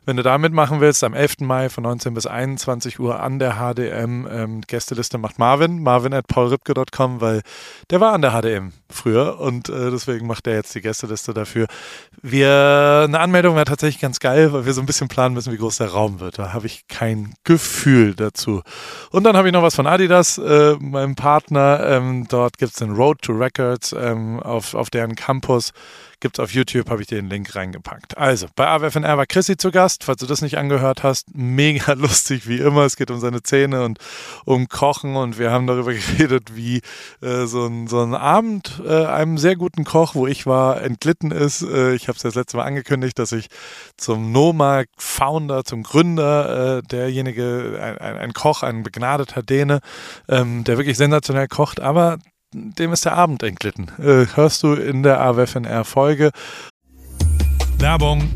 Wenn 0.05 0.17
du 0.17 0.23
da 0.23 0.37
mitmachen 0.37 0.79
willst, 0.79 1.03
am 1.03 1.15
11. 1.15 1.39
Mai 1.39 1.69
von 1.69 1.83
19 1.83 2.13
bis 2.13 2.27
21 2.27 2.99
Uhr 2.99 3.19
an 3.19 3.39
der 3.39 3.55
HDM. 3.55 4.27
Ähm, 4.29 4.61
Gästeliste 4.61 5.17
macht 5.17 5.39
Marvin, 5.39 5.81
marvin 5.81 6.13
at 6.13 6.27
paulripke.com, 6.27 7.21
weil 7.21 7.41
der 7.89 7.99
war 7.99 8.13
an 8.13 8.21
der 8.21 8.39
HDM 8.39 8.71
früher 8.89 9.39
und 9.39 9.69
äh, 9.69 9.89
deswegen 9.89 10.27
macht 10.27 10.45
er 10.45 10.53
jetzt 10.53 10.75
die 10.75 10.81
Gästeliste 10.81 11.33
dafür. 11.33 11.65
Wir 12.21 12.82
eine 13.05 13.19
Anmeldung 13.19 13.55
wäre 13.55 13.65
tatsächlich 13.65 14.01
ganz 14.01 14.19
geil, 14.19 14.53
weil 14.53 14.65
wir 14.65 14.73
so 14.73 14.81
ein 14.81 14.85
bisschen 14.85 15.07
planen 15.07 15.33
müssen, 15.33 15.51
wie 15.51 15.57
groß 15.57 15.77
der 15.77 15.89
Raum 15.89 16.19
wird. 16.19 16.39
Da 16.39 16.53
habe 16.53 16.65
ich 16.65 16.87
kein 16.87 17.33
Gefühl 17.43 18.15
dazu. 18.15 18.61
Und 19.11 19.23
dann 19.23 19.35
habe 19.37 19.47
ich 19.47 19.53
noch 19.53 19.63
was 19.63 19.75
von 19.75 19.87
Adidas, 19.87 20.37
äh, 20.37 20.75
meinem 20.79 21.15
Partner. 21.15 21.81
Ähm, 21.85 22.27
dort 22.29 22.57
gibt 22.57 22.73
es 22.73 22.79
den 22.79 22.91
Road 22.91 23.21
to 23.21 23.33
Records 23.33 23.93
ähm, 23.97 24.39
auf, 24.39 24.73
auf 24.73 24.89
deren 24.89 25.15
Campus 25.15 25.71
Gibt's 26.23 26.39
auf 26.39 26.53
YouTube, 26.53 26.89
habe 26.89 27.01
ich 27.01 27.09
dir 27.09 27.17
den 27.17 27.29
Link 27.29 27.53
reingepackt. 27.53 28.17
Also, 28.17 28.47
bei 28.55 28.65
AWFNR 28.65 29.17
war 29.17 29.25
Chrissy 29.25 29.57
zu 29.57 29.71
Gast, 29.71 30.05
falls 30.05 30.21
du 30.21 30.25
das 30.25 30.41
nicht 30.41 30.57
angehört 30.57 31.03
hast. 31.03 31.35
Mega 31.35 31.91
lustig, 31.97 32.47
wie 32.47 32.59
immer. 32.59 32.83
Es 32.83 32.95
geht 32.95 33.11
um 33.11 33.19
seine 33.19 33.43
Zähne 33.43 33.83
und 33.83 33.99
um 34.45 34.69
Kochen 34.69 35.17
und 35.17 35.37
wir 35.37 35.51
haben 35.51 35.67
darüber 35.67 35.91
geredet, 36.17 36.55
wie 36.55 36.77
äh, 37.21 37.45
so, 37.45 37.65
ein, 37.65 37.87
so 37.87 38.01
ein 38.01 38.15
Abend 38.15 38.81
äh, 38.87 39.05
einem 39.05 39.37
sehr 39.37 39.57
guten 39.57 39.83
Koch, 39.83 40.15
wo 40.15 40.25
ich 40.25 40.45
war, 40.45 40.81
entglitten 40.81 41.31
ist. 41.31 41.61
Äh, 41.61 41.93
ich 41.93 42.07
habe 42.07 42.15
es 42.15 42.23
das 42.23 42.35
letzte 42.35 42.55
Mal 42.55 42.63
angekündigt, 42.63 43.19
dass 43.19 43.33
ich 43.33 43.47
zum 43.97 44.31
Nomad 44.31 44.87
Founder, 44.95 45.65
zum 45.65 45.83
Gründer, 45.83 46.77
äh, 46.77 46.83
derjenige, 46.83 47.97
ein, 47.99 48.17
ein, 48.17 48.33
Koch, 48.33 48.63
ein 48.63 48.83
begnadeter 48.83 49.43
Däne, 49.43 49.81
ähm, 50.29 50.63
der 50.63 50.77
wirklich 50.77 50.95
sensationell 50.95 51.49
kocht, 51.49 51.81
aber 51.81 52.17
dem 52.53 52.93
ist 52.93 53.05
der 53.05 53.13
Abend 53.13 53.43
entglitten. 53.43 53.91
Äh, 53.99 54.27
hörst 54.35 54.63
du 54.63 54.73
in 54.73 55.03
der 55.03 55.19
AWFNR-Folge. 55.21 56.31
Werbung. 57.79 58.29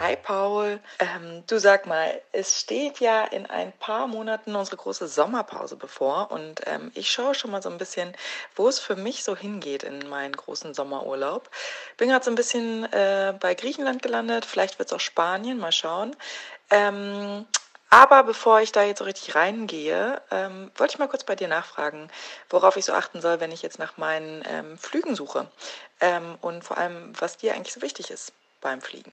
Hi 0.00 0.16
Paul, 0.16 0.80
ähm, 0.98 1.44
du 1.46 1.60
sag 1.60 1.86
mal, 1.86 2.20
es 2.32 2.58
steht 2.58 2.98
ja 3.00 3.22
in 3.24 3.46
ein 3.46 3.70
paar 3.78 4.08
Monaten 4.08 4.56
unsere 4.56 4.78
große 4.78 5.06
Sommerpause 5.06 5.76
bevor 5.76 6.32
und 6.32 6.62
ähm, 6.66 6.90
ich 6.94 7.10
schaue 7.10 7.34
schon 7.34 7.50
mal 7.50 7.62
so 7.62 7.68
ein 7.68 7.78
bisschen, 7.78 8.16
wo 8.56 8.66
es 8.66 8.80
für 8.80 8.96
mich 8.96 9.22
so 9.22 9.36
hingeht 9.36 9.84
in 9.84 10.08
meinen 10.08 10.32
großen 10.32 10.74
Sommerurlaub. 10.74 11.50
Bin 11.98 12.08
gerade 12.08 12.24
so 12.24 12.30
ein 12.32 12.34
bisschen 12.34 12.90
äh, 12.92 13.34
bei 13.38 13.54
Griechenland 13.54 14.02
gelandet, 14.02 14.46
vielleicht 14.46 14.78
wird 14.78 14.88
es 14.88 14.92
auch 14.94 15.00
Spanien, 15.00 15.58
mal 15.58 15.70
schauen. 15.70 16.16
Ähm, 16.70 17.46
aber 17.90 18.22
bevor 18.22 18.60
ich 18.60 18.72
da 18.72 18.82
jetzt 18.84 18.98
so 19.00 19.04
richtig 19.04 19.34
reingehe, 19.34 20.22
ähm, 20.30 20.70
wollte 20.76 20.94
ich 20.94 20.98
mal 20.98 21.08
kurz 21.08 21.24
bei 21.24 21.36
dir 21.36 21.48
nachfragen, 21.48 22.08
worauf 22.48 22.76
ich 22.76 22.84
so 22.84 22.92
achten 22.92 23.20
soll, 23.20 23.40
wenn 23.40 23.52
ich 23.52 23.62
jetzt 23.62 23.78
nach 23.78 23.96
meinen 23.96 24.42
ähm, 24.46 24.78
Flügen 24.78 25.16
suche. 25.16 25.50
Ähm, 26.00 26.38
und 26.40 26.64
vor 26.64 26.78
allem, 26.78 27.12
was 27.20 27.36
dir 27.36 27.54
eigentlich 27.54 27.74
so 27.74 27.82
wichtig 27.82 28.10
ist 28.10 28.32
beim 28.60 28.80
Fliegen. 28.80 29.12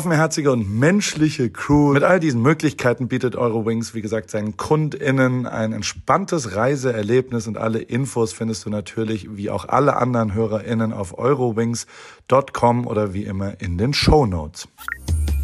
offenherzige 0.00 0.50
und 0.50 0.78
menschliche 0.78 1.50
Crew. 1.50 1.92
Mit 1.92 2.04
all 2.04 2.20
diesen 2.20 2.40
Möglichkeiten 2.40 3.06
bietet 3.06 3.36
Eurowings, 3.36 3.92
wie 3.92 4.00
gesagt, 4.00 4.30
seinen 4.30 4.56
KundInnen 4.56 5.46
ein 5.46 5.74
entspanntes 5.74 6.56
Reiseerlebnis 6.56 7.46
und 7.46 7.58
alle 7.58 7.80
Infos 7.80 8.32
findest 8.32 8.64
du 8.64 8.70
natürlich 8.70 9.36
wie 9.36 9.50
auch 9.50 9.68
alle 9.68 9.96
anderen 9.96 10.32
HörerInnen 10.32 10.94
auf 10.94 11.18
eurowings.com 11.18 12.86
oder 12.86 13.12
wie 13.12 13.24
immer 13.24 13.60
in 13.60 13.76
den 13.76 13.92
Show 13.92 14.24
Notes. 14.24 14.68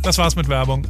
Das 0.02 0.16
war's 0.16 0.36
mit 0.36 0.48
Werbung. 0.48 0.86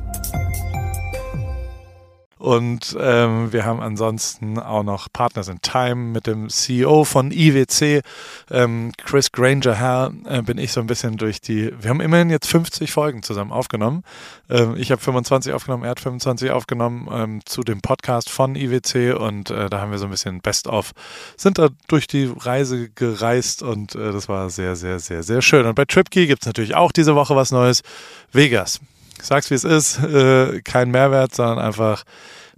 Und 2.47 2.97
ähm, 3.01 3.53
wir 3.53 3.65
haben 3.65 3.81
ansonsten 3.81 4.61
auch 4.61 4.85
noch 4.85 5.09
Partners 5.13 5.49
in 5.49 5.61
Time 5.63 5.97
mit 5.97 6.29
dem 6.29 6.49
CEO 6.49 7.03
von 7.03 7.33
IWC, 7.33 8.03
ähm, 8.53 8.93
Chris 9.05 9.33
Granger 9.33 9.75
Herr, 9.75 10.13
äh, 10.29 10.43
bin 10.43 10.57
ich 10.57 10.71
so 10.71 10.79
ein 10.79 10.87
bisschen 10.87 11.17
durch 11.17 11.41
die. 11.41 11.73
Wir 11.81 11.91
haben 11.91 12.01
immerhin 12.01 12.31
jetzt 12.31 12.47
50 12.47 12.93
Folgen 12.93 13.25
zusammen 13.25 13.51
aufgenommen. 13.51 14.05
Ähm, 14.49 14.77
ich 14.77 14.93
habe 14.93 15.03
25 15.03 15.55
aufgenommen, 15.55 15.83
er 15.83 15.91
hat 15.91 15.99
25 15.99 16.53
aufgenommen 16.53 17.09
ähm, 17.11 17.41
zu 17.45 17.63
dem 17.63 17.81
Podcast 17.81 18.31
von 18.31 18.55
IWC 18.55 19.19
und 19.19 19.51
äh, 19.51 19.69
da 19.69 19.81
haben 19.81 19.91
wir 19.91 19.99
so 19.99 20.05
ein 20.05 20.13
bisschen 20.13 20.41
Best-of, 20.41 20.93
sind 21.37 21.59
da 21.59 21.71
durch 21.89 22.07
die 22.07 22.33
Reise 22.33 22.91
gereist 22.91 23.65
und 23.65 23.97
äh, 23.97 24.13
das 24.13 24.29
war 24.29 24.51
sehr, 24.51 24.77
sehr, 24.77 25.01
sehr, 25.01 25.25
sehr 25.25 25.43
schön. 25.43 25.67
Und 25.67 25.75
bei 25.75 25.85
TripKey 25.85 26.29
gibt 26.29 26.43
es 26.43 26.47
natürlich 26.47 26.77
auch 26.77 26.93
diese 26.93 27.17
Woche 27.17 27.35
was 27.35 27.51
Neues. 27.51 27.83
Vegas. 28.31 28.79
Ich 29.19 29.25
sag's 29.25 29.51
wie 29.51 29.55
es 29.55 29.65
ist, 29.65 29.99
äh, 29.99 30.61
kein 30.63 30.93
Mehrwert, 30.93 31.35
sondern 31.35 31.59
einfach 31.59 32.05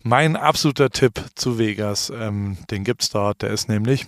mein 0.03 0.37
absoluter 0.37 0.91
Tipp 0.91 1.23
zu 1.35 1.59
Vegas, 1.59 2.11
ähm, 2.15 2.57
den 2.71 2.85
gibt's 2.85 3.11
dort, 3.11 3.43
der 3.43 3.51
ist 3.51 3.69
nämlich, 3.69 4.07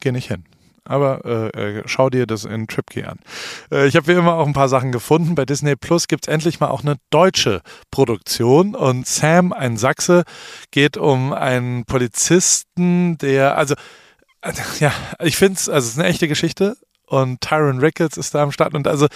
geh 0.00 0.12
nicht 0.12 0.28
hin. 0.28 0.44
Aber 0.84 1.24
äh, 1.26 1.78
äh, 1.78 1.82
schau 1.84 2.08
dir 2.08 2.26
das 2.26 2.46
in 2.46 2.66
TripKey 2.66 3.04
an. 3.04 3.18
Äh, 3.70 3.86
ich 3.88 3.94
habe 3.94 4.06
wie 4.06 4.12
immer 4.12 4.34
auch 4.34 4.46
ein 4.46 4.54
paar 4.54 4.70
Sachen 4.70 4.90
gefunden. 4.90 5.34
Bei 5.34 5.44
Disney 5.44 5.76
Plus 5.76 6.08
gibt's 6.08 6.28
endlich 6.28 6.60
mal 6.60 6.68
auch 6.68 6.82
eine 6.82 6.96
deutsche 7.10 7.60
Produktion. 7.90 8.74
Und 8.74 9.06
Sam, 9.06 9.52
ein 9.52 9.76
Sachse, 9.76 10.24
geht 10.70 10.96
um 10.96 11.34
einen 11.34 11.84
Polizisten, 11.84 13.18
der, 13.18 13.58
also, 13.58 13.74
äh, 14.40 14.52
ja, 14.80 14.92
ich 15.20 15.36
finde 15.36 15.58
es, 15.58 15.68
also 15.68 15.86
es 15.86 15.92
ist 15.92 15.98
eine 15.98 16.08
echte 16.08 16.26
Geschichte 16.26 16.78
und 17.08 17.40
Tyron 17.40 17.78
Ricketts 17.80 18.16
ist 18.16 18.34
da 18.34 18.42
am 18.42 18.52
Start. 18.52 18.74
Und 18.74 18.86
also 18.86 19.06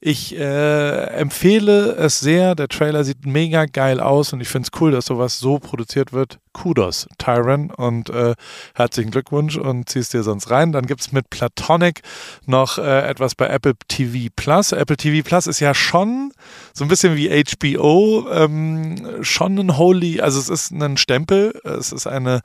ich 0.00 0.36
äh, 0.36 1.04
empfehle 1.14 1.94
es 1.96 2.20
sehr. 2.20 2.54
Der 2.54 2.68
Trailer 2.68 3.04
sieht 3.04 3.26
mega 3.26 3.66
geil 3.66 4.00
aus 4.00 4.32
und 4.32 4.40
ich 4.40 4.48
finde 4.48 4.68
es 4.72 4.80
cool, 4.80 4.92
dass 4.92 5.06
sowas 5.06 5.38
so 5.38 5.58
produziert 5.58 6.12
wird. 6.12 6.38
Kudos, 6.52 7.08
Tyron, 7.18 7.70
und 7.70 8.10
äh, 8.10 8.34
herzlichen 8.74 9.10
Glückwunsch 9.10 9.56
und 9.56 9.88
ziehst 9.88 10.12
dir 10.12 10.22
sonst 10.22 10.50
rein. 10.50 10.72
Dann 10.72 10.86
gibt 10.86 11.00
es 11.00 11.12
mit 11.12 11.30
Platonic 11.30 12.02
noch 12.46 12.78
äh, 12.78 13.08
etwas 13.08 13.34
bei 13.34 13.46
Apple 13.46 13.74
TV 13.88 14.28
Plus. 14.34 14.72
Apple 14.72 14.96
TV 14.96 15.26
Plus 15.26 15.46
ist 15.46 15.60
ja 15.60 15.74
schon 15.74 16.32
so 16.74 16.84
ein 16.84 16.88
bisschen 16.88 17.16
wie 17.16 17.28
HBO, 17.28 18.28
ähm, 18.30 19.22
schon 19.22 19.58
ein 19.58 19.76
Holy, 19.76 20.20
also 20.20 20.38
es 20.38 20.48
ist 20.48 20.70
ein 20.70 20.96
Stempel, 20.96 21.58
es 21.64 21.92
ist 21.92 22.06
eine, 22.06 22.40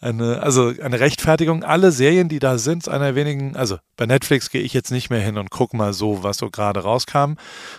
eine, 0.00 0.42
also 0.42 0.72
eine 0.82 1.00
Rechtfertigung. 1.00 1.64
Alle 1.64 1.92
Serien, 1.92 2.28
die 2.28 2.38
da 2.38 2.58
sind, 2.58 2.88
einer 2.88 3.14
wenigen, 3.14 3.56
also 3.56 3.78
bei 3.96 4.06
Netflix 4.06 4.50
gehe 4.50 4.62
ich 4.62 4.72
jetzt 4.72 4.90
nicht 4.90 5.10
mehr 5.10 5.20
hin 5.20 5.36
und 5.36 5.50
gucke 5.50 5.76
mal 5.76 5.92
so, 5.92 6.22
was 6.22 6.38
so 6.38 6.50
gerade 6.50 6.80
rauskam, 6.80 7.34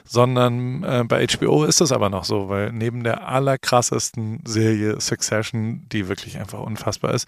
sondern 0.05 0.83
äh, 0.83 1.03
bei 1.07 1.25
HBO 1.25 1.63
ist 1.63 1.81
das 1.81 1.91
aber 1.91 2.09
noch 2.09 2.25
so, 2.25 2.49
weil 2.49 2.71
neben 2.71 3.03
der 3.03 3.27
allerkrassesten 3.27 4.41
Serie 4.45 4.99
Succession 4.99 5.70
die 5.91 6.07
wirklich 6.07 6.37
einfach 6.37 6.59
unfassbar 6.59 7.13
ist, 7.13 7.27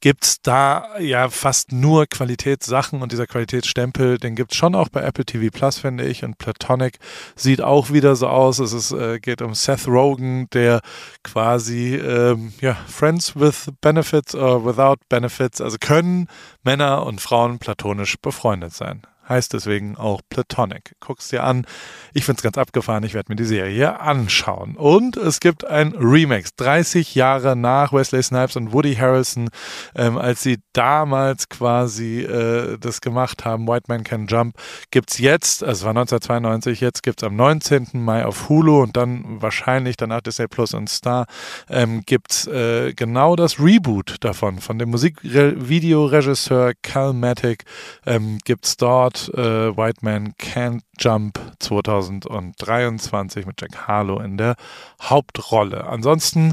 gibt 0.00 0.24
es 0.24 0.42
da 0.42 0.98
ja 0.98 1.28
fast 1.28 1.72
nur 1.72 2.06
Qualitätssachen 2.06 3.02
und 3.02 3.12
dieser 3.12 3.26
Qualitätsstempel, 3.26 4.18
den 4.18 4.34
gibt 4.36 4.52
es 4.52 4.58
schon 4.58 4.74
auch 4.74 4.88
bei 4.88 5.02
Apple 5.02 5.24
TV 5.24 5.50
Plus, 5.56 5.78
finde 5.78 6.04
ich. 6.04 6.24
Und 6.24 6.38
Platonic 6.38 6.98
sieht 7.34 7.60
auch 7.62 7.90
wieder 7.90 8.16
so 8.16 8.28
aus. 8.28 8.58
Es 8.58 8.72
ist, 8.72 8.92
äh, 8.92 9.18
geht 9.18 9.42
um 9.42 9.54
Seth 9.54 9.86
Rogen, 9.86 10.48
der 10.50 10.80
quasi 11.22 11.96
ähm, 11.96 12.52
ja, 12.60 12.76
Friends 12.86 13.36
with 13.36 13.72
Benefits 13.80 14.34
or 14.34 14.64
Without 14.64 14.96
Benefits, 15.08 15.60
also 15.60 15.76
können 15.80 16.28
Männer 16.62 17.04
und 17.04 17.20
Frauen 17.20 17.58
platonisch 17.58 18.16
befreundet 18.18 18.74
sein 18.74 19.02
heißt 19.28 19.52
deswegen 19.52 19.96
auch 19.96 20.20
Platonic. 20.28 20.94
Guck's 21.00 21.28
dir 21.28 21.44
an. 21.44 21.66
Ich 22.12 22.24
find's 22.24 22.42
ganz 22.42 22.58
abgefahren. 22.58 23.04
Ich 23.04 23.14
werde 23.14 23.30
mir 23.30 23.36
die 23.36 23.44
Serie 23.44 24.00
anschauen. 24.00 24.76
Und 24.76 25.16
es 25.16 25.40
gibt 25.40 25.64
ein 25.64 25.92
Remix. 25.92 26.54
30 26.56 27.14
Jahre 27.14 27.56
nach 27.56 27.92
Wesley 27.92 28.22
Snipes 28.22 28.56
und 28.56 28.72
Woody 28.72 28.94
Harrelson, 28.94 29.48
ähm, 29.94 30.18
als 30.18 30.42
sie 30.42 30.58
damals 30.72 31.48
quasi 31.48 32.20
äh, 32.20 32.78
das 32.78 33.00
gemacht 33.00 33.44
haben, 33.44 33.66
White 33.66 33.84
Man 33.88 34.04
Can 34.04 34.26
Jump, 34.26 34.56
gibt's 34.90 35.18
jetzt, 35.18 35.62
also 35.62 35.80
es 35.80 35.84
war 35.84 35.90
1992, 35.90 36.80
jetzt 36.80 37.02
gibt's 37.02 37.22
am 37.22 37.36
19. 37.36 37.88
Mai 37.94 38.24
auf 38.24 38.48
Hulu 38.48 38.82
und 38.82 38.96
dann 38.96 39.40
wahrscheinlich 39.42 39.96
danach 39.96 40.20
Disney 40.20 40.46
Plus 40.48 40.74
und 40.74 40.88
Star, 40.88 41.26
ähm, 41.68 42.02
gibt's 42.06 42.46
äh, 42.46 42.92
genau 42.94 43.36
das 43.36 43.58
Reboot 43.58 44.16
davon, 44.20 44.58
von 44.60 44.78
dem 44.78 44.90
Musikvideoregisseur 44.90 46.72
Cal 46.82 47.12
Matic, 47.12 47.64
ähm, 48.04 48.38
gibt's 48.44 48.76
dort 48.76 49.15
äh, 49.34 49.76
White 49.76 50.00
Man 50.02 50.34
Can't 50.34 50.82
Jump 50.98 51.40
2023 51.58 53.46
mit 53.46 53.60
Jack 53.60 53.86
Harlow 53.86 54.20
in 54.20 54.36
der 54.36 54.56
Hauptrolle. 55.00 55.86
Ansonsten 55.86 56.52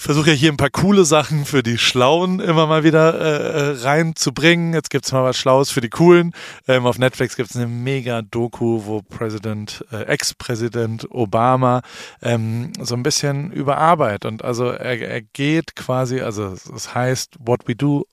ich 0.00 0.02
versuche 0.02 0.30
ja 0.30 0.36
hier 0.36 0.50
ein 0.50 0.56
paar 0.56 0.70
coole 0.70 1.04
Sachen 1.04 1.44
für 1.44 1.62
die 1.62 1.76
Schlauen 1.76 2.40
immer 2.40 2.66
mal 2.66 2.84
wieder 2.84 3.20
äh, 3.20 3.70
äh 3.70 3.82
reinzubringen. 3.82 4.72
Jetzt 4.72 4.88
gibt 4.88 5.04
es 5.04 5.12
mal 5.12 5.24
was 5.24 5.36
Schlaues 5.36 5.70
für 5.70 5.80
die 5.80 5.90
Coolen. 5.90 6.32
Ähm, 6.68 6.86
auf 6.86 6.98
Netflix 6.98 7.36
gibt 7.36 7.50
es 7.50 7.56
eine 7.56 7.66
mega 7.66 8.22
Doku, 8.22 8.86
wo 8.86 9.02
Präsident, 9.02 9.84
äh, 9.92 10.04
Ex-Präsident 10.04 11.06
Obama 11.10 11.82
ähm, 12.22 12.72
so 12.80 12.94
ein 12.94 13.02
bisschen 13.02 13.52
über 13.52 13.78
Arbeit 13.78 14.24
und 14.24 14.44
also 14.44 14.68
er, 14.68 15.00
er 15.00 15.20
geht 15.20 15.76
quasi, 15.76 16.20
also 16.20 16.54
es 16.74 16.94
heißt 16.94 17.36
What 17.38 17.66
We 17.66 17.74
Do 17.74 18.06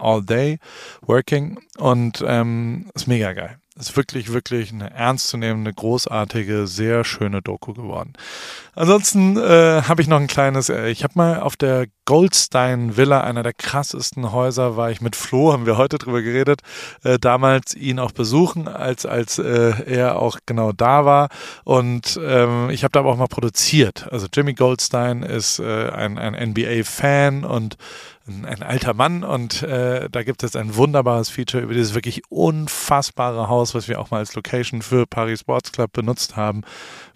all 0.00 0.22
day 0.22 0.58
working 1.02 1.58
und 1.78 2.22
ähm, 2.26 2.90
ist 2.94 3.06
mega 3.06 3.32
geil. 3.32 3.58
ist 3.76 3.96
wirklich, 3.96 4.32
wirklich 4.32 4.72
eine 4.72 4.90
ernstzunehmende, 4.90 5.72
großartige, 5.72 6.66
sehr 6.66 7.04
schöne 7.04 7.42
Doku 7.42 7.72
geworden. 7.72 8.12
Ansonsten 8.76 9.36
äh, 9.36 9.82
habe 9.82 10.02
ich 10.02 10.08
noch 10.08 10.18
ein 10.18 10.26
kleines, 10.26 10.68
äh, 10.68 10.88
ich 10.88 11.04
habe 11.04 11.14
mal 11.16 11.40
auf 11.40 11.56
der 11.56 11.86
Goldstein 12.06 12.96
Villa, 12.96 13.22
einer 13.22 13.42
der 13.42 13.52
krassesten 13.52 14.30
Häuser, 14.30 14.76
war 14.76 14.90
ich 14.90 15.00
mit 15.00 15.16
Flo, 15.16 15.52
haben 15.52 15.66
wir 15.66 15.76
heute 15.76 15.98
drüber 15.98 16.22
geredet, 16.22 16.60
äh, 17.02 17.18
damals 17.18 17.74
ihn 17.74 17.98
auch 17.98 18.12
besuchen, 18.12 18.68
als, 18.68 19.06
als 19.06 19.38
äh, 19.38 19.72
er 19.86 20.20
auch 20.20 20.38
genau 20.44 20.72
da 20.72 21.04
war. 21.04 21.28
Und 21.64 22.18
ähm, 22.22 22.70
ich 22.70 22.84
habe 22.84 22.92
da 22.92 23.00
aber 23.00 23.10
auch 23.10 23.16
mal 23.16 23.26
produziert. 23.26 24.06
Also 24.10 24.26
Jimmy 24.32 24.54
Goldstein 24.54 25.22
ist 25.22 25.60
äh, 25.60 25.88
ein, 25.90 26.18
ein 26.18 26.50
NBA-Fan 26.50 27.44
und 27.44 27.76
ein, 28.26 28.46
ein 28.46 28.62
alter 28.62 28.94
Mann 28.94 29.22
und 29.22 29.62
äh, 29.62 30.08
da 30.10 30.22
gibt 30.22 30.42
es 30.42 30.56
ein 30.56 30.76
wunderbares 30.76 31.28
Feature 31.28 31.62
über 31.62 31.74
dieses 31.74 31.94
wirklich 31.94 32.22
unfassbare 32.30 33.48
Haus, 33.48 33.74
was 33.74 33.86
wir 33.86 34.00
auch 34.00 34.10
mal 34.10 34.18
als 34.18 34.34
Location 34.34 34.80
für 34.80 35.06
Paris 35.06 35.40
Sports 35.40 35.72
Club 35.72 35.92
benutzt 35.92 36.36
haben. 36.36 36.62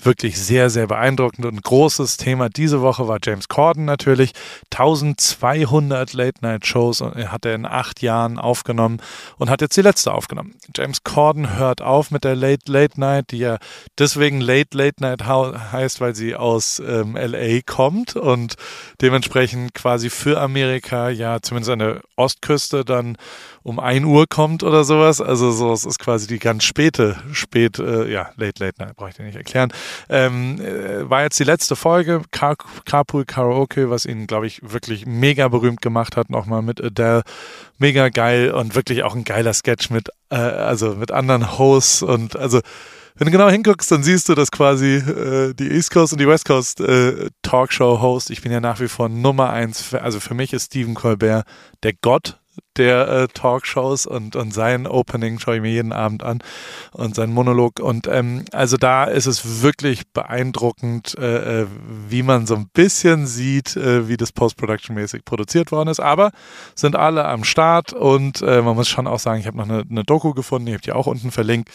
Wirklich 0.03 0.38
sehr, 0.38 0.69
sehr 0.69 0.87
beeindruckend 0.87 1.47
und 1.47 1.62
großes 1.62 2.19
Thema 2.19 2.50
diese 2.50 2.83
Woche 2.83 3.09
war 3.09 3.19
James 3.23 3.49
Corden 3.49 3.87
natürlich. 3.87 4.33
1200 4.71 6.12
Late-Night-Shows 6.12 7.00
hat 7.00 7.45
er 7.47 7.55
in 7.55 7.65
acht 7.65 8.03
Jahren 8.03 8.38
aufgenommen 8.38 9.00
und 9.38 9.49
hat 9.49 9.62
jetzt 9.62 9.77
die 9.77 9.83
letzte 9.83 10.12
aufgenommen. 10.12 10.55
James 10.77 11.03
Corden 11.05 11.57
hört 11.57 11.81
auf 11.81 12.11
mit 12.11 12.25
der 12.25 12.37
Late 12.37 12.71
Late 12.71 13.00
Night, 13.00 13.31
die 13.31 13.38
ja 13.38 13.59
deswegen 13.99 14.41
Late 14.41 14.77
Late 14.77 15.00
Night 15.00 15.27
heißt, 15.27 16.00
weil 16.00 16.15
sie 16.15 16.37
aus 16.37 16.81
ähm, 16.87 17.17
LA 17.17 17.61
kommt 17.65 18.15
und 18.15 18.55
dementsprechend 19.00 19.75
quasi 19.75 20.11
für 20.11 20.41
Amerika 20.41 20.98
Ja 21.09 21.40
zumindest 21.40 21.71
an 21.71 21.78
der 21.78 22.00
Ostküste 22.17 22.85
dann 22.85 23.17
um 23.62 23.78
1 23.78 24.05
Uhr 24.07 24.26
kommt 24.28 24.62
oder 24.62 24.85
sowas. 24.85 25.21
Also 25.21 25.50
so, 25.50 25.73
es 25.73 25.85
ist 25.85 25.99
quasi 25.99 26.26
die 26.26 26.38
ganz 26.38 26.64
späte, 26.64 27.17
spät, 27.33 27.78
äh, 27.78 28.11
ja, 28.11 28.31
late, 28.37 28.64
late 28.64 28.83
night, 28.83 28.97
brauche 28.97 29.11
ich 29.11 29.17
dir 29.17 29.25
nicht 29.25 29.37
erklären. 29.37 29.73
Ähm, 30.09 30.61
äh, 30.61 31.09
war 31.09 31.23
jetzt 31.23 31.38
die 31.38 31.45
letzte 31.45 31.76
Folge, 31.76 32.23
Car 32.31 32.57
Carpool 32.85 33.25
Karaoke, 33.25 33.90
was 33.90 34.07
ihn, 34.07 34.26
glaube 34.26 34.47
ich, 34.47 34.61
wirklich 34.62 35.07
mega 35.07 35.49
berühmt 35.49 35.83
gemacht 35.83 36.17
hat, 36.17 36.31
nochmal 36.31 36.62
mit 36.62 36.83
Adele. 36.83 37.23
Mega 37.78 38.09
geil 38.09 38.50
und 38.50 38.75
wirklich 38.75 39.05
auch 39.05 39.14
ein 39.14 39.25
geiler 39.25 39.52
Sketch 39.52 39.90
mit, 39.90 40.09
äh, 40.31 40.37
also 40.37 40.97
mit 40.97 41.12
anderen 41.12 41.59
Hosts 41.59 42.02
und 42.02 42.37
also 42.37 42.61
wenn 43.19 43.27
du 43.27 43.33
genau 43.33 43.51
hinguckst, 43.51 43.91
dann 43.91 44.03
siehst 44.03 44.29
du, 44.29 44.35
dass 44.35 44.51
quasi 44.51 44.97
äh, 44.97 45.53
die 45.55 45.71
East 45.71 45.91
Coast 45.91 46.13
und 46.13 46.21
die 46.21 46.29
West 46.29 46.45
Coast 46.45 46.81
äh, 46.81 47.29
Talkshow-Host, 47.43 48.31
ich 48.31 48.43
bin 48.43 48.53
ja 48.53 48.61
nach 48.61 48.81
wie 48.81 48.89
vor 48.89 49.09
Nummer 49.09 49.51
eins, 49.51 49.93
also 49.95 50.21
für 50.21 50.35
mich 50.35 50.53
ist 50.53 50.67
Stephen 50.67 50.95
Colbert 50.95 51.45
der 51.83 51.93
Gott 52.01 52.39
der 52.77 53.09
äh, 53.09 53.29
Talkshows 53.29 54.07
und, 54.07 54.37
und 54.37 54.53
sein 54.53 54.87
Opening 54.87 55.38
schaue 55.38 55.57
ich 55.57 55.62
mir 55.62 55.71
jeden 55.71 55.93
Abend 55.93 56.23
an 56.23 56.38
und 56.93 57.15
sein 57.15 57.31
Monolog. 57.31 57.81
Und 57.81 58.07
ähm, 58.07 58.45
also 58.53 58.77
da 58.77 59.05
ist 59.05 59.27
es 59.27 59.62
wirklich 59.62 60.09
beeindruckend, 60.12 61.17
äh, 61.19 61.62
äh 61.62 61.67
wie 62.09 62.23
man 62.23 62.47
so 62.47 62.55
ein 62.55 62.69
bisschen 62.73 63.27
sieht, 63.27 63.77
äh, 63.77 64.09
wie 64.09 64.17
das 64.17 64.33
Post-Production-mäßig 64.33 65.25
produziert 65.25 65.73
worden 65.73 65.88
ist. 65.88 66.00
Aber 66.00 66.31
sind 66.75 66.97
alle 66.97 67.25
am 67.25 67.45
Start 67.45 67.93
und 67.93 68.43
äh, 68.43 68.62
man 68.62 68.77
muss 68.77 68.88
schon 68.88 69.07
auch 69.07 69.19
sagen, 69.19 69.41
ich 69.41 69.47
habe 69.47 69.57
noch 69.57 69.69
eine, 69.69 69.85
eine 69.88 70.05
Doku 70.05 70.33
gefunden, 70.33 70.69
ich 70.69 70.75
habe 70.75 70.83
die 70.83 70.93
auch 70.93 71.07
unten 71.07 71.31
verlinkt, 71.31 71.71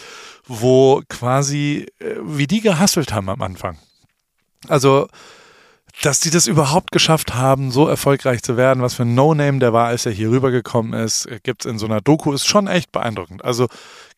wo 0.46 1.02
quasi, 1.10 1.86
äh, 2.00 2.16
wie 2.24 2.48
die 2.48 2.62
gehasselt 2.62 3.13
haben 3.13 3.30
am 3.30 3.42
Anfang. 3.42 3.78
Also 4.68 5.08
dass 6.02 6.20
die 6.20 6.32
das 6.32 6.48
überhaupt 6.48 6.92
geschafft 6.92 7.36
haben, 7.36 7.72
so 7.72 7.88
erfolgreich 7.88 8.42
zu 8.42 8.58
werden, 8.58 8.82
was 8.82 8.96
für 8.96 9.04
ein 9.04 9.16
No-Name 9.16 9.60
der 9.60 9.74
war, 9.74 9.88
als 9.88 10.06
er 10.06 10.12
hier 10.12 10.32
rübergekommen 10.32 10.94
ist, 10.94 11.28
gibt 11.44 11.66
es 11.66 11.72
in 11.72 11.78
so 11.78 11.86
einer 11.86 12.02
Doku, 12.02 12.34
ist 12.34 12.48
schon 12.48 12.68
echt 12.68 12.92
beeindruckend. 12.92 13.46
Also 13.46 13.68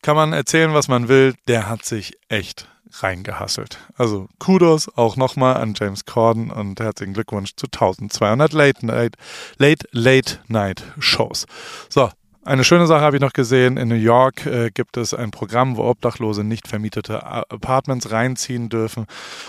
kann 0.02 0.16
man 0.16 0.32
erzählen, 0.32 0.74
was 0.74 0.88
man 0.88 1.08
will, 1.08 1.34
der 1.48 1.68
hat 1.68 1.84
sich 1.84 2.16
echt 2.28 2.68
reingehasselt. 3.02 3.78
Also 3.96 4.28
Kudos 4.38 4.88
auch 4.96 5.16
nochmal 5.16 5.56
an 5.56 5.74
James 5.76 6.04
Corden 6.06 6.50
und 6.50 6.80
herzlichen 6.80 7.14
Glückwunsch 7.14 7.54
zu 7.56 7.66
1200 7.66 8.52
Late 8.52 8.86
Night, 8.86 9.16
Late, 9.58 9.86
Late 9.92 10.38
Night 10.48 10.82
Shows. 10.98 11.46
So, 11.88 12.10
eine 12.46 12.62
schöne 12.62 12.86
Sache 12.86 13.02
habe 13.02 13.16
ich 13.16 13.22
noch 13.22 13.32
gesehen. 13.32 13.76
In 13.76 13.88
New 13.88 13.96
York 13.96 14.46
äh, 14.46 14.70
gibt 14.70 14.96
es 14.96 15.12
ein 15.12 15.32
Programm, 15.32 15.76
wo 15.76 15.82
Obdachlose 15.82 16.44
nicht 16.44 16.68
vermietete 16.68 17.24
Apartments 17.24 18.12
reinziehen 18.12 18.68
dürfen. 18.68 19.06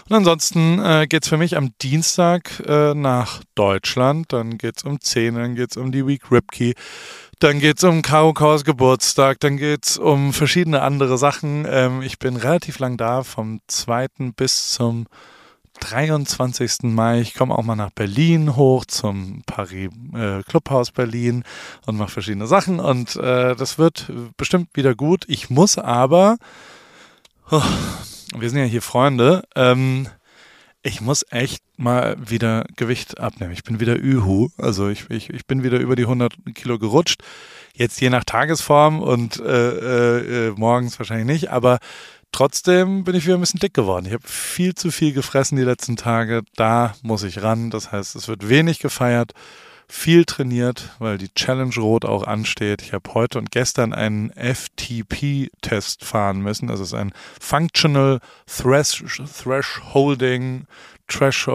Und 0.09 0.15
ansonsten 0.15 0.83
äh, 0.83 1.05
geht 1.07 1.23
es 1.23 1.29
für 1.29 1.37
mich 1.37 1.55
am 1.55 1.73
Dienstag 1.81 2.59
äh, 2.65 2.95
nach 2.95 3.41
Deutschland. 3.53 4.33
Dann 4.33 4.57
geht 4.57 4.77
es 4.77 4.83
um 4.83 4.99
10, 4.99 5.35
dann 5.35 5.55
geht 5.55 5.71
es 5.71 5.77
um 5.77 5.91
die 5.91 6.07
Week 6.07 6.31
Ripkey. 6.31 6.73
Dann 7.39 7.59
geht 7.59 7.77
es 7.77 7.83
um 7.83 8.01
Karo 8.01 8.33
Kaus 8.33 8.63
Geburtstag, 8.63 9.39
dann 9.41 9.57
geht 9.57 9.85
es 9.85 9.97
um 9.99 10.33
verschiedene 10.33 10.81
andere 10.81 11.19
Sachen. 11.19 11.67
Ähm, 11.69 12.01
ich 12.01 12.17
bin 12.17 12.35
relativ 12.35 12.79
lang 12.79 12.97
da, 12.97 13.21
vom 13.21 13.61
2. 13.67 14.07
bis 14.35 14.71
zum 14.71 15.05
23. 15.79 16.83
Mai. 16.83 17.21
Ich 17.21 17.33
komme 17.33 17.57
auch 17.57 17.63
mal 17.63 17.75
nach 17.75 17.91
Berlin 17.91 18.55
hoch 18.55 18.85
zum 18.85 19.43
Paris 19.45 19.89
äh, 20.13 20.43
Clubhaus 20.43 20.91
Berlin 20.91 21.43
und 21.85 21.97
mache 21.97 22.11
verschiedene 22.11 22.47
Sachen 22.47 22.79
und 22.79 23.15
äh, 23.15 23.55
das 23.55 23.77
wird 23.77 24.11
bestimmt 24.37 24.69
wieder 24.73 24.95
gut. 24.95 25.25
Ich 25.27 25.49
muss 25.49 25.77
aber, 25.77 26.37
oh, 27.51 27.61
wir 28.35 28.49
sind 28.49 28.59
ja 28.59 28.65
hier 28.65 28.81
Freunde, 28.81 29.43
ähm, 29.55 30.07
ich 30.83 31.01
muss 31.01 31.25
echt 31.31 31.63
mal 31.77 32.15
wieder 32.17 32.65
Gewicht 32.75 33.19
abnehmen. 33.19 33.51
Ich 33.51 33.63
bin 33.63 33.79
wieder 33.79 33.97
Ühu, 33.97 34.49
also 34.57 34.89
ich, 34.89 35.09
ich, 35.09 35.29
ich 35.29 35.45
bin 35.45 35.63
wieder 35.63 35.79
über 35.79 35.95
die 35.95 36.03
100 36.03 36.33
Kilo 36.55 36.79
gerutscht. 36.79 37.23
Jetzt 37.73 37.99
je 38.01 38.09
nach 38.09 38.23
Tagesform 38.23 39.01
und 39.01 39.39
äh, 39.39 39.69
äh, 39.69 40.47
äh 40.47 40.53
morgens 40.55 40.97
wahrscheinlich 40.97 41.27
nicht, 41.27 41.51
aber 41.51 41.79
Trotzdem 42.31 43.03
bin 43.03 43.15
ich 43.15 43.25
wieder 43.25 43.35
ein 43.35 43.39
bisschen 43.39 43.59
dick 43.59 43.73
geworden. 43.73 44.05
Ich 44.05 44.13
habe 44.13 44.27
viel 44.27 44.75
zu 44.75 44.91
viel 44.91 45.13
gefressen 45.13 45.57
die 45.57 45.63
letzten 45.63 45.95
Tage. 45.95 46.43
Da 46.55 46.95
muss 47.01 47.23
ich 47.23 47.41
ran. 47.41 47.69
Das 47.69 47.91
heißt, 47.91 48.15
es 48.15 48.27
wird 48.27 48.47
wenig 48.47 48.79
gefeiert, 48.79 49.33
viel 49.87 50.25
trainiert, 50.25 50.91
weil 50.99 51.17
die 51.17 51.33
Challenge 51.33 51.73
Rot 51.77 52.05
auch 52.05 52.23
ansteht. 52.23 52.81
Ich 52.81 52.93
habe 52.93 53.13
heute 53.13 53.39
und 53.39 53.51
gestern 53.51 53.93
einen 53.93 54.31
FTP-Test 54.31 56.03
fahren 56.03 56.41
müssen. 56.41 56.67
Das 56.67 56.79
ist 56.79 56.93
ein 56.93 57.13
Functional 57.39 58.19
Thresh 58.45 59.03
Thresholding 59.41 60.67
Trash, 61.07 61.49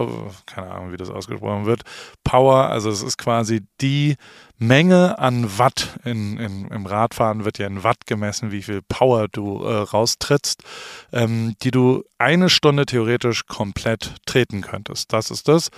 keine 0.45 0.71
Ahnung, 0.71 0.91
wie 0.91 0.97
das 0.97 1.09
ausgesprochen 1.09 1.65
wird, 1.65 1.81
Power, 2.23 2.69
also 2.69 2.89
es 2.89 3.01
ist 3.01 3.17
quasi 3.17 3.61
die 3.81 4.15
Menge 4.57 5.19
an 5.19 5.57
Watt 5.57 5.99
in, 6.05 6.37
in, 6.37 6.67
im 6.69 6.85
Radfahren 6.85 7.43
wird 7.43 7.57
ja 7.57 7.67
in 7.67 7.83
Watt 7.83 8.05
gemessen, 8.05 8.51
wie 8.51 8.61
viel 8.61 8.81
Power 8.81 9.27
du 9.27 9.63
äh, 9.63 9.73
raustrittst, 9.73 10.63
ähm, 11.11 11.55
die 11.63 11.71
du 11.71 12.03
eine 12.17 12.49
Stunde 12.49 12.85
theoretisch 12.85 13.45
komplett 13.45 14.15
treten 14.25 14.61
könntest. 14.61 15.11
Das 15.11 15.31
ist 15.31 15.47
das. 15.47 15.69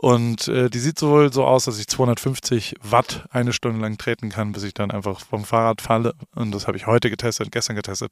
Und 0.00 0.48
äh, 0.48 0.70
die 0.70 0.78
sieht 0.78 0.98
sowohl 0.98 1.30
so 1.30 1.44
aus, 1.44 1.66
dass 1.66 1.78
ich 1.78 1.86
250 1.86 2.76
Watt 2.80 3.26
eine 3.28 3.52
Stunde 3.52 3.82
lang 3.82 3.98
treten 3.98 4.30
kann, 4.30 4.52
bis 4.52 4.62
ich 4.62 4.72
dann 4.72 4.90
einfach 4.90 5.20
vom 5.20 5.44
Fahrrad 5.44 5.82
falle. 5.82 6.14
Und 6.34 6.52
das 6.52 6.66
habe 6.66 6.78
ich 6.78 6.86
heute 6.86 7.10
getestet, 7.10 7.52
gestern 7.52 7.76
getestet. 7.76 8.10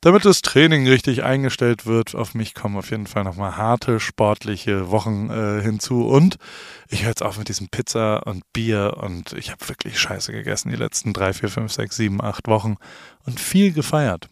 Damit 0.00 0.24
das 0.24 0.40
Training 0.40 0.88
richtig 0.88 1.24
eingestellt 1.24 1.84
wird, 1.84 2.14
auf 2.14 2.32
mich 2.32 2.54
kommen 2.54 2.78
auf 2.78 2.90
jeden 2.90 3.06
Fall 3.06 3.24
nochmal 3.24 3.58
harte, 3.58 4.00
sportliche 4.00 4.90
Wochen 4.90 5.28
äh, 5.28 5.60
hinzu. 5.60 6.06
Und 6.06 6.36
ich 6.88 7.02
höre 7.02 7.10
jetzt 7.10 7.22
auf 7.22 7.36
mit 7.36 7.50
diesem 7.50 7.68
Pizza 7.68 8.26
und 8.26 8.50
Bier 8.54 8.96
und 8.96 9.34
ich 9.34 9.50
habe 9.50 9.68
wirklich 9.68 10.00
Scheiße 10.00 10.32
gegessen 10.32 10.70
die 10.70 10.76
letzten 10.76 11.12
drei, 11.12 11.34
vier, 11.34 11.50
fünf, 11.50 11.70
sechs, 11.70 11.96
sieben, 11.96 12.22
acht 12.22 12.48
Wochen 12.48 12.76
und 13.26 13.38
viel 13.40 13.74
gefeiert. 13.74 14.30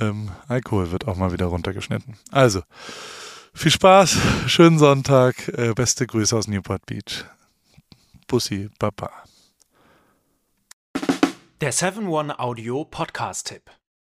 Ähm, 0.00 0.30
Alkohol 0.48 0.92
wird 0.92 1.06
auch 1.06 1.16
mal 1.16 1.34
wieder 1.34 1.46
runtergeschnitten. 1.46 2.16
Also, 2.30 2.62
viel 3.54 3.70
Spaß, 3.70 4.18
schönen 4.46 4.78
Sonntag, 4.78 5.48
äh, 5.48 5.72
beste 5.74 6.06
Grüße 6.06 6.36
aus 6.36 6.48
Newport 6.48 6.86
Beach. 6.86 7.24
Bussi, 8.26 8.70
Papa. 8.78 9.10
Der 11.60 11.72
7-One 11.72 12.38
Audio 12.38 12.84
Podcast-Tipp. 12.84 13.70